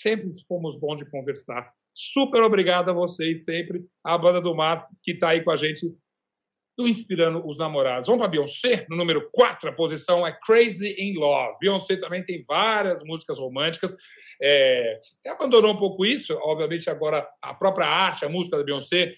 Sempre 0.00 0.30
fomos 0.46 0.78
bons 0.78 0.96
de 0.96 1.10
conversar. 1.10 1.72
Super 1.94 2.42
obrigado 2.42 2.90
a 2.90 2.92
vocês 2.92 3.44
sempre, 3.44 3.84
a 4.04 4.18
Banda 4.18 4.40
do 4.40 4.54
Mar, 4.54 4.86
que 5.02 5.12
está 5.12 5.30
aí 5.30 5.42
com 5.42 5.50
a 5.50 5.56
gente 5.56 5.86
inspirando 6.78 7.46
os 7.46 7.56
namorados. 7.56 8.06
Vamos 8.06 8.20
para 8.20 8.30
Beyoncé, 8.30 8.84
no 8.90 8.96
número 8.96 9.30
4, 9.32 9.70
a 9.70 9.72
posição 9.72 10.26
é 10.26 10.38
Crazy 10.44 10.94
in 10.98 11.14
Love. 11.14 11.56
Beyoncé 11.58 11.96
também 11.96 12.22
tem 12.22 12.44
várias 12.46 13.02
músicas 13.02 13.38
românticas. 13.38 13.94
É, 14.42 15.00
abandonou 15.26 15.72
um 15.72 15.78
pouco 15.78 16.04
isso, 16.04 16.38
obviamente 16.42 16.90
agora 16.90 17.26
a 17.40 17.54
própria 17.54 17.86
arte, 17.86 18.26
a 18.26 18.28
música 18.28 18.58
da 18.58 18.64
Beyoncé 18.64 19.14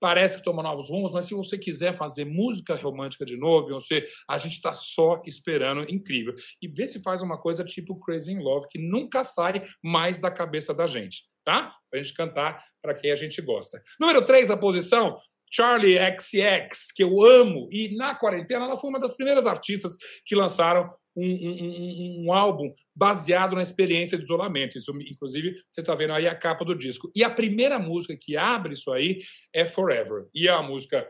parece 0.00 0.38
que 0.38 0.44
toma 0.44 0.62
novos 0.62 0.88
rumos, 0.88 1.12
mas 1.12 1.26
se 1.26 1.34
você 1.34 1.58
quiser 1.58 1.92
fazer 1.92 2.24
música 2.24 2.74
romântica 2.74 3.24
de 3.24 3.36
novo, 3.36 3.66
Beyoncé, 3.66 4.06
a 4.28 4.38
gente 4.38 4.54
está 4.54 4.72
só 4.72 5.20
esperando 5.26 5.88
incrível. 5.92 6.34
E 6.60 6.66
vê 6.66 6.86
se 6.86 7.02
faz 7.02 7.22
uma 7.22 7.38
coisa 7.38 7.62
tipo 7.62 8.00
Crazy 8.00 8.32
in 8.32 8.38
Love, 8.38 8.66
que 8.68 8.78
nunca 8.78 9.24
sai 9.24 9.62
mais 9.84 10.18
da 10.18 10.30
cabeça 10.30 10.74
da 10.74 10.86
gente, 10.86 11.24
tá? 11.44 11.70
Pra 11.90 12.02
gente 12.02 12.14
cantar 12.14 12.56
para 12.82 12.94
quem 12.94 13.12
a 13.12 13.16
gente 13.16 13.40
gosta. 13.42 13.80
Número 14.00 14.24
3, 14.24 14.50
a 14.50 14.56
posição, 14.56 15.18
Charlie 15.50 15.98
XX, 15.98 16.92
que 16.94 17.02
eu 17.02 17.22
amo, 17.22 17.68
e 17.70 17.94
na 17.96 18.14
quarentena 18.14 18.64
ela 18.64 18.78
foi 18.78 18.90
uma 18.90 19.00
das 19.00 19.14
primeiras 19.14 19.46
artistas 19.46 19.96
que 20.24 20.34
lançaram 20.34 20.90
um, 21.16 21.26
um, 21.26 22.24
um, 22.26 22.32
álbum 22.32 22.72
baseado 22.94 23.54
na 23.54 23.62
experiência 23.62 24.16
de 24.16 24.24
isolamento. 24.24 24.78
Isso, 24.78 24.92
inclusive, 25.00 25.54
você 25.70 25.80
está 25.80 25.94
vendo 25.94 26.12
aí 26.12 26.28
a 26.28 26.34
capa 26.34 26.64
do 26.64 26.74
disco. 26.74 27.10
E 27.14 27.24
a 27.24 27.30
primeira 27.30 27.78
música 27.78 28.16
que 28.16 28.36
abre 28.36 28.74
isso 28.74 28.92
aí 28.92 29.18
é 29.52 29.66
Forever. 29.66 30.26
E 30.34 30.48
é 30.48 30.54
uma 30.54 30.68
música 30.68 31.06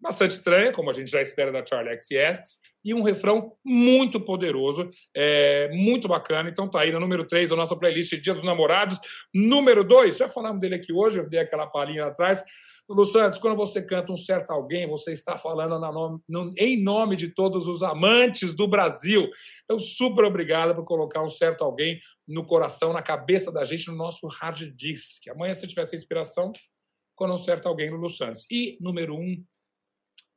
bastante 0.00 0.32
estranha, 0.32 0.72
como 0.72 0.90
a 0.90 0.92
gente 0.92 1.10
já 1.10 1.20
espera 1.20 1.50
da 1.50 1.64
Charlie 1.64 1.98
XX, 1.98 2.60
e 2.84 2.94
um 2.94 3.02
refrão 3.02 3.52
muito 3.64 4.20
poderoso, 4.20 4.88
é, 5.14 5.68
muito 5.72 6.06
bacana. 6.06 6.48
Então 6.48 6.68
tá 6.68 6.80
aí 6.80 6.92
no 6.92 7.00
número 7.00 7.24
3 7.24 7.50
da 7.50 7.56
nossa 7.56 7.76
playlist 7.76 8.14
Dia 8.20 8.34
dos 8.34 8.44
Namorados. 8.44 8.98
Número 9.34 9.82
2, 9.82 10.18
já 10.18 10.28
falamos 10.28 10.60
dele 10.60 10.76
aqui 10.76 10.92
hoje, 10.92 11.18
eu 11.18 11.28
dei 11.28 11.40
aquela 11.40 11.66
palhinha 11.66 12.06
atrás. 12.06 12.44
Lu 12.88 13.04
Santos, 13.04 13.38
quando 13.38 13.56
você 13.56 13.82
canta 13.82 14.10
um 14.10 14.16
certo 14.16 14.50
alguém, 14.50 14.86
você 14.86 15.12
está 15.12 15.38
falando 15.38 15.78
nome, 15.78 16.20
no, 16.26 16.52
em 16.56 16.82
nome 16.82 17.16
de 17.16 17.28
todos 17.28 17.68
os 17.68 17.82
amantes 17.82 18.54
do 18.54 18.66
Brasil. 18.66 19.28
Então, 19.64 19.78
super 19.78 20.24
obrigado 20.24 20.74
por 20.74 20.84
colocar 20.84 21.22
um 21.22 21.28
certo 21.28 21.62
alguém 21.62 22.00
no 22.26 22.46
coração, 22.46 22.92
na 22.92 23.02
cabeça 23.02 23.52
da 23.52 23.62
gente, 23.62 23.88
no 23.88 23.96
nosso 23.96 24.26
hard 24.26 24.74
disk. 24.74 25.28
Amanhã, 25.28 25.52
se 25.52 25.66
tiver 25.66 25.82
essa 25.82 25.96
inspiração, 25.96 26.50
quando 27.14 27.34
um 27.34 27.38
certo 27.38 27.68
alguém, 27.68 27.90
Lulu 27.90 28.08
Santos. 28.08 28.46
E, 28.50 28.78
número 28.80 29.14
um, 29.14 29.44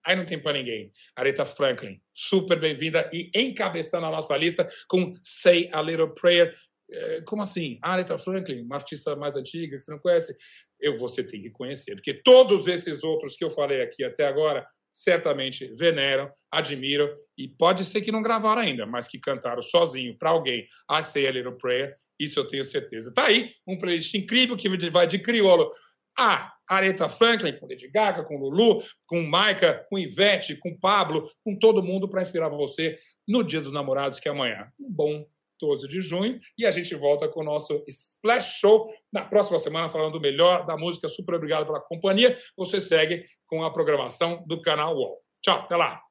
aí 0.06 0.16
não 0.16 0.26
tem 0.26 0.42
para 0.42 0.54
ninguém, 0.54 0.92
Aretha 1.16 1.46
Franklin. 1.46 2.02
Super 2.12 2.60
bem-vinda 2.60 3.10
e 3.14 3.32
encabeçando 3.34 4.08
a 4.08 4.12
nossa 4.12 4.36
lista 4.36 4.68
com 4.90 5.14
Say 5.24 5.70
a 5.72 5.82
Little 5.82 6.14
Prayer. 6.14 6.54
É, 6.90 7.22
como 7.22 7.42
assim? 7.42 7.80
Aretha 7.82 8.18
Franklin, 8.18 8.64
uma 8.64 8.76
artista 8.76 9.16
mais 9.16 9.38
antiga 9.38 9.78
que 9.78 9.84
você 9.84 9.92
não 9.92 10.00
conhece? 10.00 10.36
Eu, 10.82 10.98
você 10.98 11.24
tem 11.24 11.42
que 11.42 11.50
conhecer, 11.50 11.96
porque 11.96 12.14
todos 12.14 12.68
esses 12.68 13.04
outros 13.04 13.36
que 13.36 13.44
eu 13.44 13.50
falei 13.50 13.82
aqui 13.82 14.04
até 14.04 14.26
agora 14.26 14.66
certamente 14.94 15.72
veneram, 15.74 16.30
admiram 16.52 17.10
e 17.38 17.48
pode 17.48 17.86
ser 17.86 18.02
que 18.02 18.12
não 18.12 18.22
gravaram 18.22 18.62
ainda, 18.62 18.86
mas 18.86 19.08
que 19.08 19.20
cantaram 19.20 19.62
sozinho 19.62 20.18
para 20.18 20.32
alguém 20.32 20.68
I 20.90 21.04
Say 21.04 21.28
a 21.28 21.32
Little 21.32 21.58
Prayer, 21.58 21.94
isso 22.20 22.40
eu 22.40 22.48
tenho 22.48 22.64
certeza. 22.64 23.14
Tá 23.14 23.26
aí 23.26 23.52
um 23.66 23.78
playlist 23.78 24.14
incrível 24.14 24.58
que 24.58 24.68
vai 24.90 25.08
de 25.08 25.20
crioulo 25.20 25.72
a 26.18 26.54
Aretha 26.70 27.08
Franklin, 27.10 27.58
com 27.58 27.68
Lady 27.68 27.88
Gaga, 27.88 28.24
com 28.24 28.38
Lulu, 28.38 28.84
com 29.06 29.22
Maika, 29.24 29.86
com 29.90 29.98
Ivete, 29.98 30.58
com 30.58 30.78
Pablo, 30.78 31.30
com 31.44 31.58
todo 31.58 31.84
mundo 31.84 32.08
para 32.10 32.22
inspirar 32.22 32.50
você 32.50 32.98
no 33.28 33.44
Dia 33.44 33.62
dos 33.62 33.72
Namorados, 33.72 34.20
que 34.20 34.28
é 34.28 34.32
amanhã. 34.32 34.70
Um 34.80 34.92
bom 34.92 35.26
12 35.62 35.88
de 35.88 36.02
junho. 36.02 36.38
E 36.58 36.66
a 36.66 36.72
gente 36.72 36.94
volta 36.96 37.28
com 37.28 37.42
o 37.42 37.44
nosso 37.44 37.82
Splash 37.88 38.60
Show 38.60 38.92
na 39.14 39.24
próxima 39.24 39.60
semana, 39.60 39.88
falando 39.88 40.14
do 40.14 40.20
melhor 40.20 40.66
da 40.66 40.76
música. 40.76 41.08
Super 41.08 41.36
obrigado 41.36 41.66
pela 41.66 41.80
companhia. 41.80 42.36
Você 42.58 42.82
segue 42.82 43.24
com 43.46 43.64
a 43.64 43.72
programação 43.72 44.44
do 44.48 44.60
canal 44.60 44.96
UOL. 44.96 45.20
Tchau, 45.42 45.60
até 45.60 45.76
lá. 45.76 46.02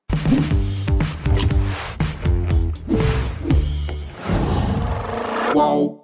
Uau. 5.55 6.00